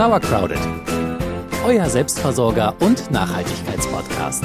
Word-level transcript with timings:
Sauercrowded, 0.00 0.58
euer 1.62 1.84
Selbstversorger 1.84 2.74
und 2.80 3.10
Nachhaltigkeitspodcast. 3.10 4.44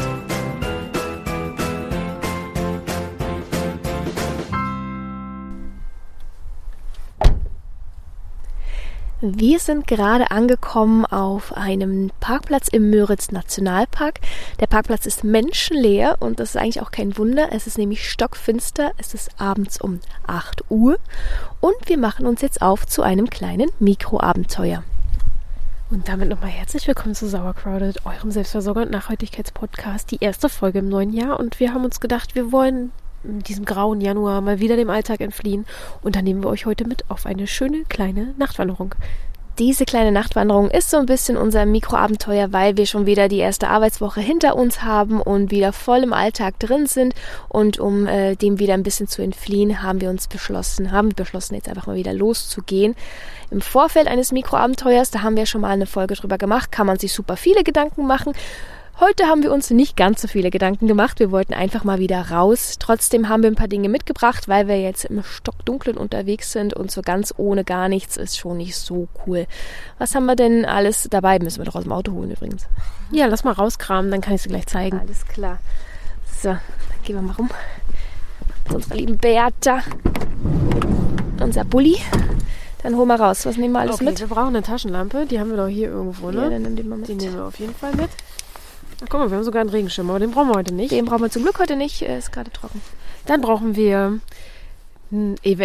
Wir 9.22 9.60
sind 9.60 9.88
gerade 9.88 10.30
angekommen 10.30 11.06
auf 11.06 11.56
einem 11.56 12.12
Parkplatz 12.20 12.68
im 12.68 12.90
Müritz 12.90 13.32
Nationalpark. 13.32 14.20
Der 14.60 14.68
Parkplatz 14.68 15.06
ist 15.06 15.24
menschenleer 15.24 16.18
und 16.20 16.42
das 16.42 16.50
ist 16.50 16.58
eigentlich 16.58 16.82
auch 16.82 16.92
kein 16.92 17.18
Wunder. 17.18 17.48
Es 17.54 17.66
ist 17.66 17.78
nämlich 17.78 18.10
stockfinster. 18.10 18.92
Es 18.98 19.14
ist 19.14 19.40
abends 19.40 19.80
um 19.80 20.02
8 20.28 20.70
Uhr 20.70 20.98
und 21.62 21.76
wir 21.86 21.98
machen 21.98 22.26
uns 22.26 22.42
jetzt 22.42 22.62
auf 22.62 22.86
zu 22.86 23.04
einem 23.04 23.30
kleinen 23.30 23.72
Mikroabenteuer. 23.80 24.84
Und 25.92 26.10
damit 26.10 26.30
nochmal 26.30 26.50
herzlich 26.50 26.88
willkommen 26.88 27.14
zu 27.14 27.28
Sauercrowded, 27.30 28.08
eurem 28.08 28.32
Selbstversorger- 28.32 28.82
und 28.82 28.92
Nachhaltigkeitspodcast, 28.92 30.10
die 30.10 30.18
erste 30.20 30.50
Folge 30.50 30.80
im 30.80 30.90
neuen 30.90 31.14
Jahr. 31.14 31.40
Und 31.40 31.60
wir 31.60 31.76
haben 31.76 31.86
uns 31.86 32.00
gedacht, 32.00 32.34
wir 32.34 32.52
wollen 32.52 32.92
in 33.24 33.42
diesem 33.42 33.66
grauen 33.66 34.02
Januar 34.02 34.42
mal 34.42 34.60
wieder 34.60 34.78
dem 34.78 34.90
Alltag 34.90 35.22
entfliehen. 35.22 35.64
Und 36.02 36.16
da 36.16 36.24
nehmen 36.24 36.42
wir 36.44 36.50
euch 36.50 36.66
heute 36.66 36.88
mit 36.88 37.10
auf 37.12 37.28
eine 37.28 37.46
schöne 37.46 37.84
kleine 37.88 38.34
Nachtwanderung. 38.40 38.96
Diese 39.58 39.86
kleine 39.86 40.12
Nachtwanderung 40.12 40.70
ist 40.70 40.90
so 40.90 40.98
ein 40.98 41.06
bisschen 41.06 41.38
unser 41.38 41.66
Mikroabenteuer, 41.66 42.52
weil 42.52 42.76
wir 42.76 42.86
schon 42.86 43.06
wieder 43.06 43.30
die 43.30 43.38
erste 43.38 43.70
Arbeitswoche 43.70 44.20
hinter 44.20 44.58
uns 44.58 44.84
haben 44.84 45.22
und 45.22 45.50
wieder 45.50 45.72
voll 45.72 46.04
im 46.04 46.12
Alltag 46.12 46.60
drin 46.60 46.88
sind. 46.88 47.16
Und 47.48 47.80
um 47.80 48.06
äh, 48.06 48.36
dem 48.36 48.60
wieder 48.60 48.74
ein 48.74 48.84
bisschen 48.84 49.08
zu 49.08 49.22
entfliehen, 49.22 49.82
haben 49.82 50.02
wir 50.02 50.10
uns 50.10 50.28
beschlossen, 50.28 50.92
haben 50.92 51.10
beschlossen, 51.16 51.56
jetzt 51.56 51.70
einfach 51.70 51.88
mal 51.88 51.96
wieder 51.96 52.12
loszugehen. 52.12 52.96
Im 53.50 53.62
Vorfeld 53.62 54.08
eines 54.08 54.34
Mikroabenteuers, 54.34 55.10
da 55.12 55.22
haben 55.22 55.38
wir 55.38 55.46
schon 55.46 55.62
mal 55.62 55.70
eine 55.70 55.86
Folge 55.86 56.16
drüber 56.16 56.38
gemacht, 56.38 56.74
kann 56.74 56.86
man 56.86 57.00
sich 57.00 57.14
super 57.14 57.38
viele 57.38 57.64
Gedanken 57.64 58.06
machen. 58.06 58.34
Heute 58.98 59.26
haben 59.26 59.44
wir 59.44 59.52
uns 59.52 59.70
nicht 59.72 59.98
ganz 59.98 60.22
so 60.22 60.30
viele 60.30 60.50
Gedanken 60.50 60.88
gemacht. 60.88 61.20
Wir 61.20 61.30
wollten 61.30 61.54
einfach 61.54 61.84
mal 61.84 62.00
wieder 62.00 62.32
raus. 62.32 62.78
Trotzdem 62.80 63.28
haben 63.28 63.44
wir 63.44 63.52
ein 63.52 63.56
paar 63.56 63.68
Dinge 63.68 63.90
mitgebracht, 63.90 64.48
weil 64.48 64.70
wir 64.70 64.80
jetzt 64.80 65.04
im 65.04 65.22
Stockdunklen 65.22 65.98
unterwegs 65.98 66.54
sind 66.54 66.74
und 66.74 66.92
so 66.92 67.02
ganz 67.02 67.34
ohne 67.36 67.66
gar 67.66 67.90
nichts 67.90 68.16
ist 68.16 68.38
schon 68.38 68.56
nicht 68.56 68.78
so 68.78 69.10
cool. 69.28 69.48
Was 69.98 70.16
haben 70.16 70.26
wir 70.28 70.38
denn 70.38 70.64
alles 70.64 71.10
dabei? 71.12 71.40
Müssen 71.40 71.58
wir 71.58 71.66
doch 71.66 71.76
aus 71.76 71.84
dem 71.84 71.92
Auto 71.92 72.14
holen 72.14 72.32
übrigens. 72.32 72.68
Ja, 73.12 73.26
lass 73.26 73.44
mal 73.44 73.52
rauskramen, 73.52 74.12
dann 74.12 74.22
kann 74.22 74.34
ich 74.34 74.40
es 74.40 74.44
dir 74.44 74.52
gleich 74.52 74.68
zeigen. 74.68 74.98
Alles 74.98 75.28
klar. 75.28 75.60
So, 76.42 76.50
dann 76.50 76.60
gehen 77.04 77.16
wir 77.18 77.22
mal 77.22 77.34
rum. 77.34 77.50
Mit 78.64 78.76
unserer 78.76 78.96
lieben 78.96 79.18
Beata. 79.18 79.84
Unser 81.42 81.66
Bulli. 81.66 81.98
Dann 82.82 82.96
holen 82.96 83.10
wir 83.10 83.20
raus. 83.20 83.46
Was 83.46 83.58
nehmen 83.58 83.74
wir 83.74 83.82
alles 83.82 83.96
okay, 83.96 84.06
mit? 84.06 84.22
wir 84.22 84.28
brauchen 84.28 84.56
eine 84.56 84.62
Taschenlampe. 84.64 85.26
Die 85.26 85.38
haben 85.38 85.50
wir 85.50 85.58
doch 85.58 85.68
hier 85.68 85.90
irgendwo, 85.90 86.32
ne? 86.32 86.44
Ja, 86.44 86.50
dann 86.50 86.62
nimm 86.62 86.76
die 86.78 86.84
mal 86.84 86.98
mit. 86.98 87.10
Die 87.10 87.16
nehmen 87.16 87.36
wir 87.36 87.44
auf 87.44 87.60
jeden 87.60 87.76
Fall 87.76 87.94
mit. 87.96 88.10
Ach, 89.04 89.08
guck 89.10 89.20
mal, 89.20 89.30
wir 89.30 89.38
haben 89.38 89.44
sogar 89.44 89.62
einen 89.62 89.70
Regenschirm, 89.70 90.10
aber 90.10 90.20
den 90.20 90.32
brauchen 90.32 90.50
wir 90.50 90.56
heute 90.56 90.74
nicht. 90.74 90.92
Den 90.92 91.06
brauchen 91.06 91.22
wir 91.22 91.30
zum 91.30 91.44
Glück 91.44 91.60
heute 91.60 91.76
nicht. 91.76 92.02
Ist 92.02 92.32
gerade 92.32 92.52
trocken. 92.52 92.82
Dann 93.26 93.42
brauchen 93.42 93.76
wir, 93.76 94.20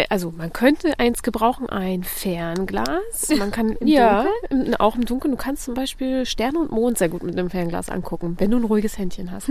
also 0.09 0.31
man 0.35 0.51
könnte 0.53 0.97
eins 0.99 1.23
gebrauchen, 1.23 1.69
ein 1.69 2.03
Fernglas. 2.03 3.29
Man 3.37 3.51
kann 3.51 3.71
im 3.73 3.87
Ja. 3.87 4.25
Dunkeln, 4.49 4.75
auch 4.75 4.95
im 4.95 5.05
Dunkeln, 5.05 5.31
du 5.31 5.37
kannst 5.37 5.63
zum 5.63 5.73
Beispiel 5.73 6.25
Sterne 6.25 6.59
und 6.59 6.71
Mond 6.71 6.97
sehr 6.97 7.09
gut 7.09 7.23
mit 7.23 7.37
einem 7.37 7.49
Fernglas 7.49 7.89
angucken, 7.89 8.35
wenn 8.39 8.51
du 8.51 8.57
ein 8.57 8.63
ruhiges 8.63 8.97
Händchen 8.97 9.31
hast. 9.31 9.49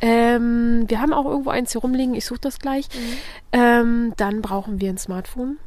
ähm, 0.00 0.84
wir 0.88 1.00
haben 1.00 1.12
auch 1.12 1.26
irgendwo 1.26 1.50
eins 1.50 1.72
hier 1.72 1.80
rumliegen, 1.80 2.14
ich 2.14 2.24
suche 2.24 2.40
das 2.40 2.58
gleich. 2.58 2.86
Ähm, 3.52 4.12
dann 4.16 4.40
brauchen 4.42 4.80
wir 4.80 4.88
ein 4.90 4.98
Smartphone, 4.98 5.58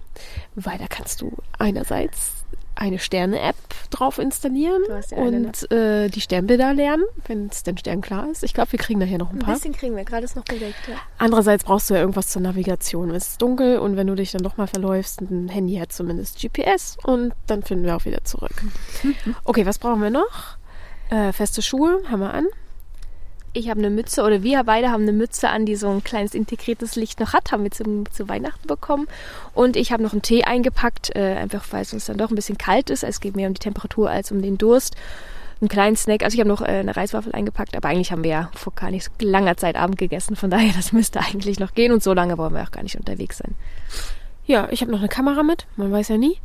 weil 0.56 0.78
da 0.78 0.86
kannst 0.88 1.22
du 1.22 1.32
einerseits 1.60 2.32
eine 2.78 3.00
Sterne-App 3.00 3.56
drauf 3.90 4.20
installieren 4.20 4.82
ja 4.90 5.00
ne? 5.18 5.38
und 5.48 5.72
äh, 5.72 6.10
die 6.10 6.22
Sternbilder 6.22 6.74
lernen, 6.74 7.04
wenn 7.26 7.48
es 7.48 7.64
denn 7.64 7.78
sternklar 7.78 8.30
ist. 8.30 8.44
Ich 8.44 8.54
glaube, 8.54 8.72
wir 8.72 8.80
kriegen 8.80 9.00
nachher 9.00 9.18
noch 9.18 9.32
ein 9.32 9.38
Ein 9.38 9.46
paar. 9.46 9.56
bisschen 9.56 9.74
kriegen 9.74 9.96
wir. 9.96 10.04
Gerade 10.04 10.26
ist 10.26 10.36
noch 10.36 10.44
bedeckt. 10.46 10.88
Ja. 10.88 10.96
Andererseits 11.18 11.64
brauchst 11.64 11.90
du 11.90 11.96
ja 11.96 12.02
irgendwas 12.02 12.28
zur 12.28 12.42
Navigation. 12.42 13.10
Es 13.12 13.30
ist 13.30 13.42
dunkel 13.42 13.80
und 13.80 13.96
wenn 13.98 14.08
du 14.08 14.16
dich 14.16 14.32
dann 14.32 14.44
doch 14.44 14.58
mal 14.58 14.68
verläufst, 14.68 15.22
ein 15.22 15.50
Handy 15.50 15.76
hat 15.78 15.92
zumindest 15.92 16.40
GPS 16.40 16.98
und 17.04 17.34
dann 17.48 17.64
finden 17.64 17.86
wir 17.86 17.96
auch 17.96 18.06
wieder 18.06 18.24
zurück. 18.24 18.64
Okay, 19.44 19.66
was 19.66 19.80
brauchen 19.80 20.02
wir 20.02 20.10
noch? 20.10 20.58
Äh, 21.10 21.32
feste 21.32 21.62
Schuhe 21.62 22.02
haben 22.10 22.20
wir 22.20 22.34
an. 22.34 22.48
Ich 23.58 23.70
habe 23.70 23.80
eine 23.80 23.90
Mütze 23.90 24.22
oder 24.22 24.44
wir 24.44 24.64
beide 24.64 24.92
haben 24.92 25.02
eine 25.02 25.14
Mütze 25.14 25.50
an, 25.50 25.66
die 25.66 25.76
so 25.76 25.90
ein 25.90 26.04
kleines 26.04 26.36
integriertes 26.36 26.96
Licht 26.96 27.20
noch 27.20 27.34
hat, 27.34 27.52
haben 27.52 27.64
wir 27.64 27.72
zum, 27.72 28.10
zu 28.12 28.30
Weihnachten 28.30 28.68
bekommen. 28.68 29.08
Und 29.56 29.76
ich 29.76 29.92
habe 29.92 30.04
noch 30.04 30.12
einen 30.12 30.22
Tee 30.22 30.44
eingepackt, 30.44 31.16
äh, 31.16 31.34
einfach 31.34 31.66
weil 31.72 31.82
es 31.82 31.92
uns 31.92 32.06
dann 32.06 32.18
doch 32.18 32.30
ein 32.30 32.36
bisschen 32.36 32.60
kalt 32.60 32.92
ist. 32.92 33.04
Es 33.04 33.20
geht 33.20 33.36
mehr 33.36 33.48
um 33.48 33.56
die 33.56 33.60
Temperatur 33.60 34.12
als 34.12 34.32
um 34.32 34.44
den 34.44 34.60
Durst. 34.60 34.96
Einen 35.60 35.70
kleinen 35.70 35.96
Snack, 35.96 36.22
also 36.24 36.36
ich 36.36 36.40
habe 36.40 36.50
noch 36.50 36.62
äh, 36.62 36.66
eine 36.66 36.96
Reiswaffel 36.96 37.34
eingepackt, 37.34 37.76
aber 37.76 37.90
eigentlich 37.90 38.12
haben 38.12 38.24
wir 38.24 38.30
ja 38.30 38.52
vor 38.54 38.74
gar 38.76 38.92
nicht 38.92 39.10
langer 39.20 39.58
Zeit 39.58 39.76
Abend 39.76 39.98
gegessen, 39.98 40.36
von 40.36 40.52
daher 40.52 40.72
das 40.76 40.92
müsste 40.92 41.20
eigentlich 41.20 41.60
noch 41.60 41.74
gehen 41.74 41.92
und 41.92 42.04
so 42.04 42.14
lange 42.14 42.38
wollen 42.38 42.54
wir 42.54 42.62
auch 42.62 42.72
gar 42.72 42.84
nicht 42.84 42.96
unterwegs 42.96 43.40
sein. 43.40 43.56
Ja, 44.46 44.68
ich 44.70 44.82
habe 44.82 44.92
noch 44.92 45.00
eine 45.00 45.10
Kamera 45.10 45.42
mit, 45.42 45.66
man 45.78 45.92
weiß 45.92 46.10
ja 46.10 46.18
nie. 46.18 46.38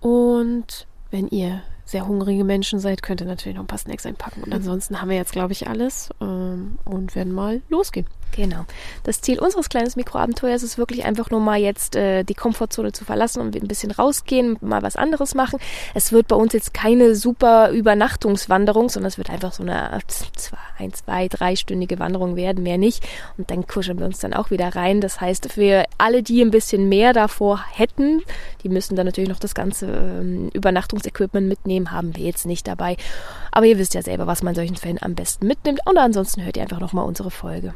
Und 0.00 0.86
wenn 1.10 1.26
ihr 1.28 1.62
sehr 1.90 2.06
hungrige 2.06 2.44
Menschen 2.44 2.78
seid, 2.78 3.02
könnt 3.02 3.20
ihr 3.20 3.26
natürlich 3.26 3.56
noch 3.56 3.64
ein 3.64 3.68
paar 3.68 3.78
Snacks 3.78 4.06
einpacken. 4.06 4.44
Und 4.44 4.52
ansonsten 4.52 5.00
haben 5.00 5.10
wir 5.10 5.16
jetzt, 5.16 5.32
glaube 5.32 5.52
ich, 5.52 5.68
alles 5.68 6.10
ähm, 6.20 6.78
und 6.84 7.14
werden 7.14 7.32
mal 7.32 7.62
losgehen. 7.68 8.06
Genau. 8.32 8.64
Das 9.02 9.20
Ziel 9.20 9.40
unseres 9.40 9.68
kleinen 9.68 9.90
Mikroabenteuers 9.96 10.62
ist 10.62 10.78
wirklich 10.78 11.04
einfach 11.04 11.30
nur 11.30 11.40
mal 11.40 11.58
jetzt 11.58 11.96
äh, 11.96 12.22
die 12.22 12.34
Komfortzone 12.34 12.92
zu 12.92 13.04
verlassen 13.04 13.40
und 13.40 13.56
ein 13.56 13.66
bisschen 13.66 13.90
rausgehen, 13.90 14.56
mal 14.60 14.82
was 14.82 14.96
anderes 14.96 15.34
machen. 15.34 15.58
Es 15.94 16.12
wird 16.12 16.28
bei 16.28 16.36
uns 16.36 16.52
jetzt 16.52 16.72
keine 16.72 17.14
super 17.16 17.70
Übernachtungswanderung, 17.70 18.88
sondern 18.88 19.08
es 19.08 19.18
wird 19.18 19.30
einfach 19.30 19.52
so 19.52 19.62
eine 19.62 19.98
zwei, 20.08 20.58
ein, 20.78 20.92
zwei, 20.92 21.28
dreistündige 21.28 21.98
Wanderung 21.98 22.36
werden, 22.36 22.62
mehr 22.62 22.78
nicht. 22.78 23.04
Und 23.36 23.50
dann 23.50 23.66
kuscheln 23.66 23.98
wir 23.98 24.06
uns 24.06 24.20
dann 24.20 24.32
auch 24.32 24.50
wieder 24.50 24.74
rein. 24.76 25.00
Das 25.00 25.20
heißt, 25.20 25.52
für 25.52 25.84
alle, 25.98 26.22
die 26.22 26.40
ein 26.42 26.50
bisschen 26.50 26.88
mehr 26.88 27.12
davor 27.12 27.64
hätten, 27.72 28.22
die 28.62 28.68
müssen 28.68 28.94
dann 28.94 29.06
natürlich 29.06 29.30
noch 29.30 29.40
das 29.40 29.54
ganze 29.54 29.86
ähm, 29.86 30.50
Übernachtungsequipment 30.52 31.48
mitnehmen, 31.48 31.90
haben 31.90 32.16
wir 32.16 32.24
jetzt 32.24 32.46
nicht 32.46 32.66
dabei. 32.66 32.96
Aber 33.50 33.66
ihr 33.66 33.78
wisst 33.78 33.94
ja 33.94 34.02
selber, 34.02 34.26
was 34.26 34.42
man 34.42 34.52
in 34.52 34.56
solchen 34.56 34.76
Fällen 34.76 34.98
am 35.00 35.14
besten 35.14 35.46
mitnimmt. 35.46 35.80
Und 35.84 35.98
ansonsten 35.98 36.44
hört 36.44 36.56
ihr 36.56 36.62
einfach 36.62 36.80
nochmal 36.80 37.06
unsere 37.06 37.30
Folge. 37.30 37.74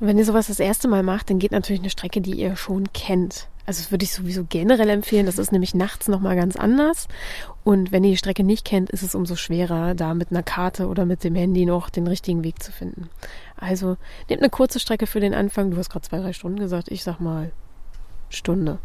Und 0.00 0.06
wenn 0.06 0.18
ihr 0.18 0.24
sowas 0.24 0.46
das 0.46 0.60
erste 0.60 0.88
Mal 0.88 1.02
macht, 1.02 1.30
dann 1.30 1.38
geht 1.38 1.52
natürlich 1.52 1.80
eine 1.80 1.90
Strecke, 1.90 2.20
die 2.20 2.34
ihr 2.34 2.56
schon 2.56 2.92
kennt. 2.92 3.48
Also 3.66 3.82
das 3.82 3.90
würde 3.90 4.04
ich 4.04 4.12
sowieso 4.12 4.46
generell 4.48 4.88
empfehlen. 4.88 5.26
Das 5.26 5.38
ist 5.38 5.52
nämlich 5.52 5.74
nachts 5.74 6.08
nochmal 6.08 6.36
ganz 6.36 6.56
anders. 6.56 7.06
Und 7.64 7.92
wenn 7.92 8.02
ihr 8.02 8.12
die 8.12 8.16
Strecke 8.16 8.42
nicht 8.42 8.64
kennt, 8.64 8.88
ist 8.88 9.02
es 9.02 9.14
umso 9.14 9.36
schwerer, 9.36 9.94
da 9.94 10.14
mit 10.14 10.30
einer 10.30 10.42
Karte 10.42 10.86
oder 10.88 11.04
mit 11.04 11.22
dem 11.22 11.34
Handy 11.34 11.66
noch 11.66 11.90
den 11.90 12.06
richtigen 12.06 12.42
Weg 12.44 12.62
zu 12.62 12.72
finden. 12.72 13.10
Also 13.56 13.98
nehmt 14.30 14.40
eine 14.40 14.48
kurze 14.48 14.80
Strecke 14.80 15.06
für 15.06 15.20
den 15.20 15.34
Anfang. 15.34 15.70
Du 15.70 15.76
hast 15.76 15.90
gerade 15.90 16.08
zwei, 16.08 16.18
drei 16.18 16.32
Stunden 16.32 16.58
gesagt. 16.58 16.90
Ich 16.90 17.04
sag 17.04 17.20
mal 17.20 17.52
Stunde. 18.30 18.78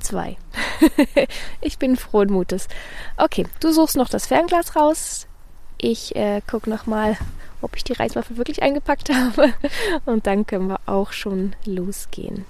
Zwei. 0.00 0.36
ich 1.60 1.78
bin 1.78 1.96
frohen 1.96 2.30
Mutes. 2.30 2.68
Okay, 3.16 3.46
du 3.60 3.72
suchst 3.72 3.96
noch 3.96 4.10
das 4.10 4.26
Fernglas 4.26 4.76
raus. 4.76 5.26
Ich 5.78 6.14
äh, 6.14 6.42
gucke 6.46 6.68
nochmal, 6.68 7.16
ob 7.64 7.76
ich 7.76 7.84
die 7.84 7.94
Reiswaffe 7.94 8.36
wirklich 8.36 8.62
eingepackt 8.62 9.10
habe. 9.14 9.54
Und 10.04 10.26
dann 10.26 10.46
können 10.46 10.68
wir 10.68 10.80
auch 10.86 11.12
schon 11.12 11.56
losgehen. 11.64 12.44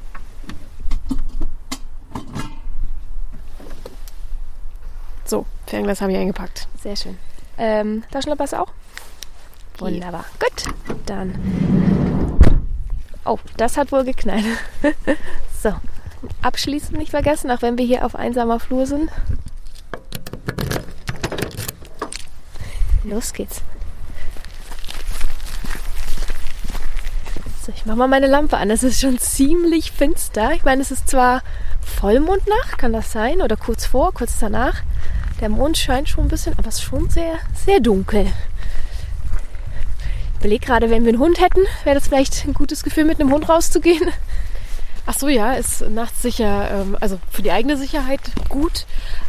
So, 5.24 5.46
Fernglas 5.66 6.00
habe 6.00 6.12
ich 6.12 6.18
eingepackt. 6.18 6.68
Sehr 6.82 6.96
schön. 6.96 7.16
Ähm, 7.56 8.02
du 8.52 8.60
auch? 8.60 8.68
Wunderbar. 9.78 10.24
Gut, 10.38 10.74
dann. 11.06 11.34
Oh, 13.24 13.38
das 13.56 13.76
hat 13.76 13.90
wohl 13.90 14.04
geknallt. 14.04 14.44
so, 15.62 15.72
abschließend 16.42 16.98
nicht 16.98 17.10
vergessen, 17.10 17.50
auch 17.50 17.62
wenn 17.62 17.78
wir 17.78 17.86
hier 17.86 18.04
auf 18.04 18.14
einsamer 18.14 18.60
Flur 18.60 18.86
sind. 18.86 19.10
Los 23.04 23.32
geht's. 23.32 23.62
Ich 27.76 27.86
mache 27.86 27.96
mal 27.96 28.08
meine 28.08 28.26
Lampe 28.26 28.56
an. 28.56 28.70
Es 28.70 28.82
ist 28.82 29.00
schon 29.00 29.18
ziemlich 29.18 29.92
finster. 29.92 30.52
Ich 30.52 30.64
meine, 30.64 30.82
es 30.82 30.90
ist 30.90 31.08
zwar 31.08 31.42
Vollmondnacht, 31.80 32.78
kann 32.78 32.92
das 32.92 33.12
sein? 33.12 33.40
Oder 33.40 33.56
kurz 33.56 33.86
vor, 33.86 34.12
kurz 34.12 34.38
danach. 34.38 34.82
Der 35.40 35.48
Mond 35.48 35.76
scheint 35.76 36.08
schon 36.08 36.24
ein 36.24 36.28
bisschen, 36.28 36.54
aber 36.58 36.68
es 36.68 36.76
ist 36.76 36.84
schon 36.84 37.10
sehr, 37.10 37.38
sehr 37.54 37.80
dunkel. 37.80 38.26
Ich 40.34 40.40
überlege 40.40 40.66
gerade, 40.66 40.90
wenn 40.90 41.04
wir 41.04 41.10
einen 41.10 41.18
Hund 41.18 41.40
hätten, 41.40 41.60
wäre 41.84 41.94
das 41.94 42.08
vielleicht 42.08 42.44
ein 42.46 42.54
gutes 42.54 42.82
Gefühl, 42.82 43.04
mit 43.04 43.20
einem 43.20 43.32
Hund 43.32 43.48
rauszugehen. 43.48 44.10
Ach 45.06 45.14
so, 45.14 45.28
ja, 45.28 45.52
ist 45.52 45.82
nachts 45.90 46.22
sicher, 46.22 46.70
ähm, 46.70 46.96
also 47.00 47.18
für 47.30 47.42
die 47.42 47.50
eigene 47.50 47.76
Sicherheit 47.76 48.20
gut. 48.48 48.86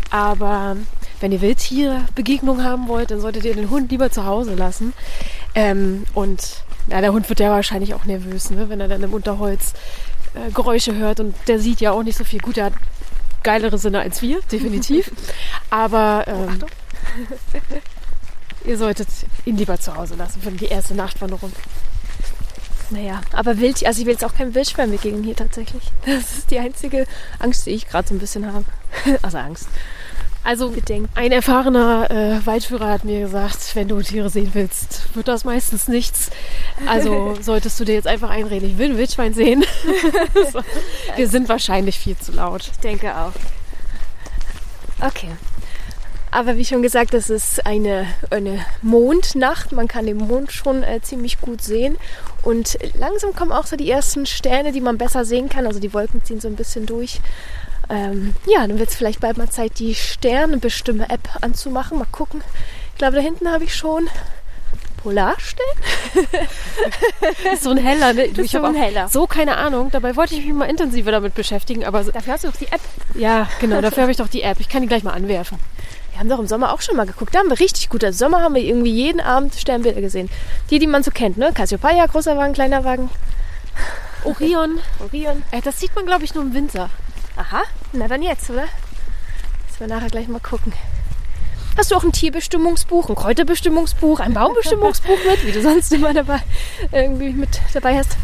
Aber 0.10 0.78
wenn 1.20 1.32
ihr 1.32 1.42
Wildtierbegegnung 1.42 2.64
haben 2.64 2.88
wollt, 2.88 3.12
dann 3.12 3.20
solltet 3.20 3.44
ihr 3.46 3.56
den 3.56 3.70
Hund 3.70 3.92
lieber 3.92 4.12
zu 4.12 4.26
Hause 4.26 4.56
lassen. 4.56 4.94
Ähm, 5.56 6.04
und 6.14 6.64
ja, 6.88 7.02
der 7.02 7.14
Hund 7.14 7.28
wird 7.30 7.40
ja 7.40 7.50
wahrscheinlich 7.50 7.94
auch 7.94 8.06
nervös, 8.06 8.50
ne, 8.52 8.70
wenn 8.70 8.80
er 8.80 8.88
dann 8.88 9.02
im 9.02 9.14
Unterholz 9.14 9.74
äh, 10.34 10.52
Geräusche 10.52 10.96
hört. 10.96 11.20
Und 11.20 11.36
der 11.48 11.60
sieht 11.60 11.82
ja 11.82 11.92
auch 11.92 12.04
nicht 12.04 12.18
so 12.18 12.24
viel. 12.24 12.40
Gut, 12.40 12.58
er 12.58 12.66
hat 12.66 12.74
geilere 13.44 13.78
Sinne 13.78 14.00
als 14.00 14.22
wir, 14.22 14.42
definitiv. 14.52 15.12
Aber 15.70 16.26
ähm, 16.28 16.60
ihr 18.66 18.78
solltet 18.78 19.08
ihn 19.46 19.58
lieber 19.58 19.80
zu 19.80 19.96
Hause 19.96 20.16
lassen 20.16 20.42
für 20.42 20.52
die 20.52 20.66
erste 20.66 20.94
Nachtwanderung. 20.94 21.52
Naja, 22.92 23.22
aber 23.32 23.60
wild, 23.60 23.84
also 23.84 24.00
ich 24.00 24.06
will 24.06 24.14
jetzt 24.14 24.24
auch 24.24 24.36
keinem 24.36 24.54
Wildschwein 24.54 24.92
begegnen 24.92 25.24
hier 25.24 25.36
tatsächlich. 25.36 25.84
Das 26.06 26.38
ist 26.38 26.52
die 26.52 26.60
einzige 26.60 27.08
Angst, 27.40 27.66
die 27.66 27.72
ich 27.72 27.88
gerade 27.88 28.08
so 28.08 28.14
ein 28.14 28.20
bisschen 28.20 28.46
habe. 28.46 28.66
Also 29.22 29.38
Angst. 29.38 29.68
Also 30.46 30.70
Bedenken. 30.70 31.10
ein 31.16 31.32
erfahrener 31.32 32.12
äh, 32.12 32.46
Waldführer 32.46 32.88
hat 32.88 33.04
mir 33.04 33.22
gesagt, 33.22 33.76
wenn 33.76 33.88
du 33.88 34.00
Tiere 34.02 34.30
sehen 34.30 34.52
willst, 34.54 35.16
wird 35.16 35.28
das 35.28 35.44
meistens 35.44 35.88
nichts. 35.88 36.30
Also 36.86 37.36
solltest 37.42 37.80
du 37.80 37.84
dir 37.84 37.96
jetzt 37.96 38.08
einfach 38.08 38.30
einreden, 38.30 38.70
ich 38.70 38.78
will 38.78 38.92
ein 38.92 38.98
Wildschwein 39.00 39.34
sehen. 39.34 39.66
so. 40.54 40.62
Wir 41.16 41.28
sind 41.30 41.50
wahrscheinlich 41.50 41.98
viel 41.98 42.16
zu 42.16 42.32
laut. 42.32 42.70
Ich 42.72 42.80
denke 42.80 43.18
auch. 43.18 43.34
Okay. 45.02 45.32
Aber 46.30 46.58
wie 46.58 46.66
schon 46.66 46.84
gesagt, 46.84 47.16
das 47.16 47.30
ist 47.32 47.66
eine, 47.66 48.06
eine 48.30 48.64
Mondnacht. 48.84 49.72
Man 49.72 49.88
kann 49.88 50.06
den 50.06 50.18
Mond 50.18 50.52
schon 50.52 50.84
äh, 50.84 51.02
ziemlich 51.02 51.42
gut 51.42 51.64
sehen. 51.64 51.98
Und 52.44 52.78
langsam 52.94 53.34
kommen 53.34 53.52
auch 53.52 53.66
so 53.66 53.78
die 53.78 53.90
ersten 53.90 54.28
Sterne, 54.28 54.72
die 54.72 54.82
man 54.82 55.00
besser 55.00 55.26
sehen 55.26 55.50
kann. 55.50 55.66
Also 55.66 55.80
die 55.80 55.94
Wolken 55.94 56.24
ziehen 56.24 56.40
so 56.40 56.48
ein 56.48 56.56
bisschen 56.56 56.86
durch. 56.86 57.20
Ähm, 57.90 58.36
ja, 58.48 58.66
dann 58.68 58.80
wird 58.80 58.90
es 58.90 58.96
vielleicht 58.96 59.20
bald 59.20 59.38
mal 59.38 59.50
Zeit, 59.50 59.80
die 59.80 59.96
Sternebestimme-App 59.96 61.30
anzumachen. 61.42 61.98
Mal 62.00 62.08
gucken. 62.12 62.42
Ich 62.94 62.98
glaube, 62.98 63.16
da 63.16 63.22
hinten 63.22 63.52
habe 63.52 63.64
ich 63.66 63.76
schon 63.76 64.08
Polarstern. 65.04 65.66
ist 67.54 67.64
so 67.64 67.72
ein 67.72 67.78
heller, 67.78 68.14
ne? 68.14 68.30
Du, 68.30 68.42
ist 68.42 68.46
ich 68.46 68.52
so 68.52 68.64
habe 68.64 68.76
heller. 68.78 69.08
so 69.10 69.28
keine 69.28 69.58
Ahnung. 69.58 69.90
Dabei 69.92 70.16
wollte 70.16 70.34
ich 70.36 70.46
mich 70.46 70.54
mal 70.54 70.66
intensiver 70.66 71.12
damit 71.12 71.36
beschäftigen, 71.36 71.84
aber 71.86 72.04
so- 72.04 72.12
Dafür 72.12 72.34
hast 72.34 72.44
du 72.44 72.48
doch 72.50 72.58
die 72.58 72.68
App. 72.68 72.82
ja, 73.14 73.48
genau, 73.60 73.82
dafür 73.82 74.04
habe 74.04 74.12
ich 74.12 74.18
doch 74.18 74.28
die 74.30 74.42
App. 74.42 74.60
Ich 74.60 74.70
kann 74.70 74.82
die 74.82 74.88
gleich 74.88 75.04
mal 75.04 75.14
anwerfen. 75.14 75.60
Wir 76.12 76.20
haben 76.22 76.30
doch 76.30 76.40
im 76.40 76.48
Sommer 76.48 76.72
auch 76.74 76.82
schon 76.82 76.96
mal 76.96 77.06
geguckt. 77.06 77.36
Da 77.36 77.40
haben 77.40 77.50
wir 77.50 77.60
richtig 77.60 77.90
gut. 77.90 78.02
Im 78.02 78.14
Sommer 78.14 78.42
haben 78.42 78.56
wir 78.56 78.64
irgendwie 78.64 78.92
jeden 78.94 79.20
Abend 79.20 79.54
Sternbilder 79.54 80.02
gesehen. 80.02 80.30
Die, 80.70 80.80
die 80.80 80.88
man 80.88 81.04
so 81.04 81.12
kennt, 81.12 81.38
ne? 81.38 81.52
Cassiopeia, 81.54 82.06
großer 82.06 82.38
Wagen, 82.38 82.54
kleiner 82.54 82.84
Wagen, 82.86 83.10
Orion, 84.24 84.80
Orion. 85.04 85.44
äh, 85.52 85.62
das 85.62 85.80
sieht 85.80 85.94
man, 85.94 86.06
glaube 86.06 86.24
ich, 86.24 86.34
nur 86.34 86.44
im 86.44 86.54
Winter. 86.54 86.90
Aha, 87.36 87.64
na 87.92 88.08
dann 88.08 88.22
jetzt, 88.22 88.50
oder? 88.50 88.64
Müssen 89.68 89.80
wir 89.80 89.88
nachher 89.88 90.10
gleich 90.10 90.28
mal 90.28 90.40
gucken. 90.40 90.74
Hast 91.78 91.92
du 91.92 91.96
auch 91.96 92.04
ein 92.04 92.14
Tierbestimmungsbuch, 92.14 93.10
ein 93.10 93.16
Kräuterbestimmungsbuch, 93.16 94.22
ein 94.22 94.34
Baumbestimmungsbuch 94.34 95.18
mit, 95.30 95.46
wie 95.46 95.52
du 95.52 95.62
sonst 95.62 95.92
immer 95.92 96.14
dabei 96.14 96.40
irgendwie 96.94 97.32
mit 97.32 97.60
dabei 97.74 97.98
hast? 97.98 98.16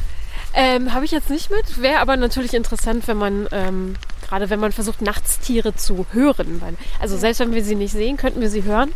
Ähm, 0.53 0.93
habe 0.93 1.03
ich 1.03 1.11
jetzt 1.11 1.29
nicht 1.29 1.51
mit. 1.51 1.81
Wäre 1.81 1.99
aber 1.99 2.15
natürlich 2.15 2.53
interessant, 2.53 3.07
wenn 3.09 3.17
man, 3.17 3.49
ähm, 3.51 3.95
gerade 4.27 4.49
wenn 4.49 4.61
man 4.61 4.71
versucht, 4.71 5.01
nachts 5.01 5.39
Tiere 5.39 5.75
zu 5.75 6.05
hören. 6.13 6.61
Also 7.01 7.17
selbst 7.17 7.39
wenn 7.39 7.53
wir 7.53 7.63
sie 7.63 7.75
nicht 7.75 7.91
sehen, 7.91 8.15
könnten 8.15 8.39
wir 8.39 8.49
sie 8.49 8.63
hören. 8.63 8.93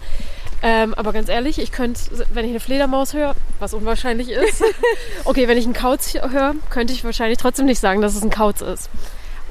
Ähm, 0.64 0.94
aber 0.94 1.12
ganz 1.12 1.28
ehrlich, 1.28 1.60
ich 1.60 1.74
könnte, 1.74 2.26
wenn 2.34 2.46
ich 2.46 2.52
eine 2.52 2.62
Fledermaus 2.62 3.14
höre, 3.14 3.36
was 3.60 3.74
unwahrscheinlich 3.74 4.30
ist, 4.30 4.64
okay, 5.26 5.50
wenn 5.50 5.58
ich 5.58 5.66
einen 5.66 5.74
Kauz 5.74 6.14
höre, 6.14 6.56
könnte 6.70 6.94
ich 6.94 7.04
wahrscheinlich 7.04 7.38
trotzdem 7.38 7.66
nicht 7.66 7.80
sagen, 7.80 8.02
dass 8.02 8.16
es 8.16 8.24
ein 8.24 8.30
Kauz 8.30 8.62
ist. 8.62 8.90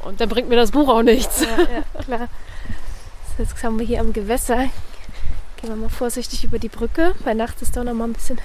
Und 0.04 0.20
dann 0.20 0.28
bringt 0.28 0.48
mir 0.48 0.56
das 0.56 0.70
Buch 0.70 0.88
auch 0.88 1.02
nichts. 1.02 1.40
Ja, 1.40 1.48
ja 1.48 2.02
klar. 2.02 2.28
So, 3.36 3.42
jetzt 3.42 3.62
haben 3.62 3.78
wir 3.78 3.86
hier 3.86 4.00
am 4.00 4.12
Gewässer. 4.12 4.68
Gehen 5.56 5.70
wir 5.70 5.76
mal 5.76 5.88
vorsichtig 5.88 6.44
über 6.44 6.58
die 6.58 6.68
Brücke. 6.68 7.14
Bei 7.24 7.34
Nacht 7.34 7.62
ist 7.62 7.76
doch 7.76 7.84
noch 7.84 7.94
mal 7.94 8.04
ein 8.04 8.12
bisschen 8.12 8.38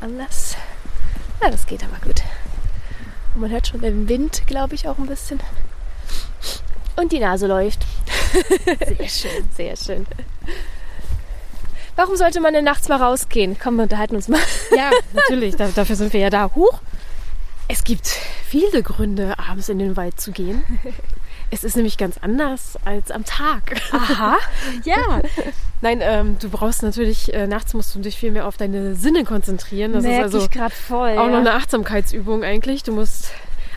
anders. 0.00 0.56
Ja, 1.40 1.50
das 1.50 1.66
geht 1.66 1.82
aber 1.84 1.98
gut. 2.04 2.22
Und 3.34 3.42
man 3.42 3.50
hört 3.50 3.68
schon 3.68 3.80
den 3.80 4.08
Wind, 4.08 4.46
glaube 4.46 4.74
ich, 4.74 4.88
auch 4.88 4.98
ein 4.98 5.06
bisschen. 5.06 5.40
Und 6.96 7.12
die 7.12 7.20
Nase 7.20 7.46
läuft. 7.46 7.86
Sehr 8.98 9.08
schön, 9.08 9.48
sehr 9.56 9.76
schön. 9.76 10.06
Warum 11.96 12.16
sollte 12.16 12.40
man 12.40 12.54
denn 12.54 12.64
nachts 12.64 12.88
mal 12.88 13.00
rausgehen? 13.00 13.56
Komm, 13.58 13.76
wir 13.76 13.84
unterhalten 13.84 14.16
uns 14.16 14.28
mal. 14.28 14.40
Ja, 14.76 14.90
natürlich, 15.12 15.56
da, 15.56 15.68
dafür 15.68 15.96
sind 15.96 16.12
wir 16.12 16.20
ja 16.20 16.30
da. 16.30 16.50
Huch! 16.54 16.80
Es 17.72 17.84
gibt 17.84 18.06
viele 18.06 18.82
Gründe, 18.82 19.38
abends 19.38 19.70
in 19.70 19.78
den 19.78 19.96
Wald 19.96 20.20
zu 20.20 20.30
gehen. 20.30 20.62
Es 21.50 21.64
ist 21.64 21.74
nämlich 21.74 21.96
ganz 21.96 22.18
anders 22.18 22.78
als 22.84 23.10
am 23.10 23.24
Tag. 23.24 23.80
Aha. 23.92 24.36
Ja. 24.84 25.22
Nein, 25.80 26.00
ähm, 26.02 26.36
du 26.38 26.50
brauchst 26.50 26.82
natürlich, 26.82 27.32
äh, 27.32 27.46
nachts 27.46 27.72
musst 27.72 27.94
du 27.94 28.00
dich 28.00 28.18
viel 28.18 28.30
mehr 28.30 28.46
auf 28.46 28.58
deine 28.58 28.94
Sinne 28.94 29.24
konzentrieren. 29.24 29.94
Das 29.94 30.02
Merke 30.02 30.26
ist 30.28 30.34
also 30.34 30.48
gerade 30.48 30.74
voll. 30.74 31.12
auch 31.12 31.26
ja. 31.26 31.30
noch 31.30 31.38
eine 31.38 31.54
Achtsamkeitsübung 31.54 32.44
eigentlich. 32.44 32.82
Du 32.82 32.92
musst, 32.92 33.30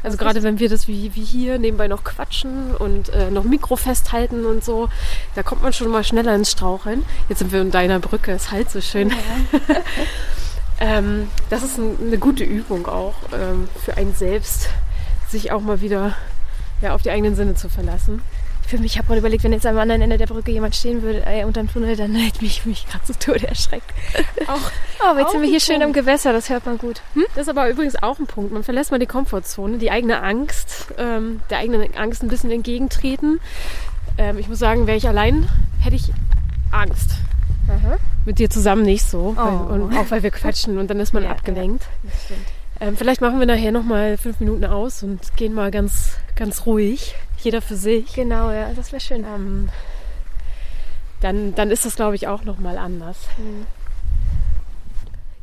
also 0.04 0.18
gerade 0.18 0.40
ist- 0.40 0.44
wenn 0.44 0.60
wir 0.60 0.68
das 0.68 0.88
wie, 0.90 1.16
wie 1.16 1.24
hier 1.24 1.58
nebenbei 1.58 1.88
noch 1.88 2.04
quatschen 2.04 2.76
und 2.76 3.10
äh, 3.10 3.32
noch 3.32 3.44
Mikro 3.46 3.78
festhalten 3.78 4.46
und 4.46 4.64
so, 4.64 4.90
da 5.36 5.44
kommt 5.44 5.64
man 5.64 5.72
schon 5.72 5.90
mal 5.90 6.04
schneller 6.04 6.36
ins 6.36 6.52
Straucheln. 6.52 7.06
Jetzt 7.30 7.40
sind 7.40 7.52
wir 7.54 7.62
in 7.62 7.72
deiner 7.72 8.00
Brücke, 8.00 8.34
es 8.34 8.52
halt 8.52 8.70
so 8.70 8.82
schön. 8.82 9.12
ähm, 10.80 11.28
das 11.50 11.64
ist 11.64 11.78
ein, 11.78 11.98
eine 12.02 12.18
gute 12.18 12.44
Übung 12.44 12.88
auch 12.88 13.16
ähm, 13.34 13.68
für 13.84 13.98
einen 13.98 14.14
selbst, 14.14 14.70
sich 15.30 15.52
auch 15.52 15.62
mal 15.62 15.82
wieder 15.82 16.16
ja, 16.82 16.94
auf 16.94 17.02
die 17.02 17.12
eigenen 17.12 17.36
Sinne 17.36 17.56
zu 17.56 17.70
verlassen. 17.70 18.22
Für 18.68 18.78
mich, 18.80 18.94
ich 18.94 18.98
habe 18.98 19.08
gerade 19.08 19.20
überlegt, 19.20 19.44
wenn 19.44 19.54
jetzt 19.54 19.66
am 19.66 19.78
anderen 19.78 20.02
Ende 20.02 20.18
der 20.18 20.26
Brücke 20.26 20.52
jemand 20.52 20.76
stehen 20.76 21.04
würde 21.04 21.24
äh, 21.26 21.44
unterm 21.44 21.72
Tunnel, 21.72 21.96
dann 21.96 22.16
hätte 22.16 22.44
mich, 22.44 22.66
mich 22.66 22.88
gerade 22.88 23.04
zu 23.04 23.18
Tode 23.18 23.48
erschreckt. 23.48 23.92
Auch 24.48 24.72
Oh, 25.00 25.10
aber 25.10 25.20
jetzt 25.20 25.28
Auch 25.28 25.32
sind 25.34 25.42
wir 25.42 25.50
hier 25.50 25.60
schön 25.60 25.76
am 25.76 25.92
Punkt. 25.92 26.00
Gewässer, 26.00 26.34
das 26.34 26.50
hört 26.50 26.66
man 26.66 26.78
gut. 26.78 27.02
Hm? 27.14 27.26
Das 27.36 27.44
ist 27.44 27.50
aber 27.50 27.70
übrigens 27.70 28.02
auch 28.02 28.18
ein 28.18 28.28
Punkt. 28.28 28.52
Man 28.52 28.64
verlässt 28.64 28.92
mal 28.92 29.00
die 29.00 29.06
Komfortzone, 29.06 29.78
die 29.78 29.92
eigene 29.92 30.22
Angst, 30.22 30.88
ähm, 30.98 31.42
der 31.50 31.60
eigenen 31.60 31.96
Angst 31.96 32.24
ein 32.24 32.30
bisschen 32.30 32.50
entgegentreten. 32.50 33.40
Ähm, 34.18 34.38
ich 34.38 34.48
muss 34.48 34.60
sagen, 34.60 34.88
wäre 34.88 34.98
ich 34.98 35.08
allein, 35.08 35.48
hätte 35.82 35.96
ich 35.96 36.12
Angst. 36.72 37.12
Mit 38.26 38.40
dir 38.40 38.50
zusammen 38.50 38.84
nicht 38.84 39.04
so. 39.06 39.36
Weil, 39.36 39.46
Oh. 39.54 39.74
und 39.74 39.98
auch 39.98 40.10
weil 40.12 40.24
wir 40.24 40.32
quatschen 40.32 40.78
und 40.78 40.90
dann 40.90 41.00
ist 41.00 41.14
man 41.14 41.24
Ja, 41.26 41.30
abgelenkt. 41.32 41.84
Stimmt. 42.26 42.40
Ähm, 42.82 42.98
vielleicht 42.98 43.22
machen 43.22 43.40
wir 43.40 43.46
nachher 43.46 43.72
nochmal 43.72 44.18
fünf 44.18 44.40
Minuten 44.42 44.66
aus 44.66 45.02
und 45.04 45.36
gehen 45.38 45.54
mal 45.54 45.72
ganz, 45.72 46.18
ganz 46.36 46.66
ruhig. 46.66 47.16
Jeder 47.38 47.62
für 47.62 47.76
sich. 47.76 48.14
Genau, 48.14 48.52
ja, 48.52 48.72
das 48.76 48.92
wäre 48.92 49.00
schön. 49.00 49.24
Ähm, 49.24 49.70
dann, 51.22 51.56
dann 51.56 51.72
ist 51.72 51.86
das, 51.86 51.96
glaube 51.96 52.16
ich, 52.16 52.28
auch 52.28 52.44
nochmal 52.44 52.78
anders. 52.78 53.18
Hm. 53.38 53.66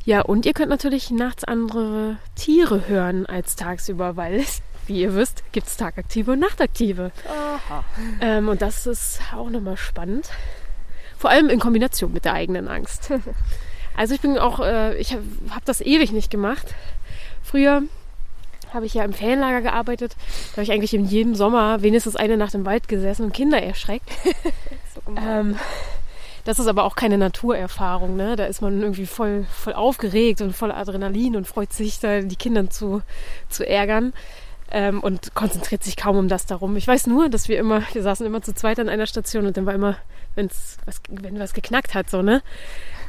Ja, 0.05 0.21
und 0.21 0.45
ihr 0.45 0.53
könnt 0.53 0.69
natürlich 0.69 1.09
nachts 1.11 1.43
andere 1.45 2.17
Tiere 2.35 2.87
hören 2.87 3.25
als 3.25 3.55
tagsüber, 3.55 4.15
weil, 4.17 4.35
es, 4.35 4.61
wie 4.87 5.01
ihr 5.01 5.15
wisst, 5.15 5.43
gibt 5.53 5.67
es 5.67 5.77
Tagaktive 5.77 6.33
und 6.33 6.39
Nachtaktive. 6.39 7.11
Aha. 7.27 7.83
Ähm, 8.21 8.49
und 8.49 8.61
das 8.61 8.85
ist 8.85 9.21
auch 9.35 9.49
nochmal 9.49 9.77
spannend. 9.77 10.29
Vor 11.23 11.29
allem 11.29 11.47
in 11.47 11.61
Kombination 11.61 12.11
mit 12.11 12.25
der 12.25 12.33
eigenen 12.33 12.67
Angst. 12.67 13.09
Also 13.95 14.15
ich 14.15 14.21
bin 14.21 14.39
auch, 14.39 14.59
äh, 14.59 14.97
ich 14.97 15.13
habe 15.13 15.21
hab 15.51 15.63
das 15.65 15.79
ewig 15.79 16.11
nicht 16.11 16.31
gemacht. 16.31 16.73
Früher 17.43 17.83
habe 18.73 18.87
ich 18.87 18.95
ja 18.95 19.03
im 19.03 19.13
Ferienlager 19.13 19.61
gearbeitet. 19.61 20.15
Da 20.17 20.53
habe 20.53 20.63
ich 20.63 20.71
eigentlich 20.71 20.95
in 20.95 21.05
jedem 21.05 21.35
Sommer 21.35 21.83
wenigstens 21.83 22.15
eine 22.15 22.35
Nacht 22.35 22.55
im 22.55 22.65
Wald 22.65 22.87
gesessen 22.87 23.25
und 23.25 23.33
Kinder 23.33 23.61
erschreckt. 23.61 24.09
Ähm, 25.17 25.57
das 26.45 26.59
ist 26.59 26.67
aber 26.67 26.83
auch 26.85 26.95
keine 26.95 27.17
Naturerfahrung, 27.17 28.15
ne? 28.15 28.35
Da 28.35 28.45
ist 28.45 28.61
man 28.61 28.81
irgendwie 28.81 29.05
voll, 29.05 29.45
voll 29.51 29.73
aufgeregt 29.73 30.39
und 30.39 30.55
voll 30.55 30.71
Adrenalin 30.71 31.35
und 31.35 31.47
freut 31.47 31.73
sich, 31.73 31.99
da 31.99 32.21
die 32.21 32.35
Kinder 32.35 32.69
zu, 32.69 33.01
zu 33.49 33.67
ärgern. 33.67 34.13
Ähm, 34.75 35.01
und 35.01 35.35
konzentriert 35.35 35.83
sich 35.83 35.95
kaum 35.95 36.17
um 36.17 36.27
das 36.27 36.47
darum. 36.47 36.75
Ich 36.77 36.87
weiß 36.87 37.05
nur, 37.05 37.29
dass 37.29 37.47
wir 37.47 37.59
immer, 37.59 37.83
wir 37.93 38.01
saßen 38.01 38.25
immer 38.25 38.41
zu 38.41 38.55
zweit 38.55 38.79
an 38.79 38.89
einer 38.89 39.05
Station 39.05 39.45
und 39.45 39.55
dann 39.55 39.67
war 39.67 39.75
immer, 39.75 39.97
wenn's 40.33 40.77
was, 40.85 40.99
wenn 41.09 41.37
was 41.37 41.53
geknackt 41.53 41.93
hat, 41.93 42.09
so, 42.09 42.23
ne? 42.23 42.41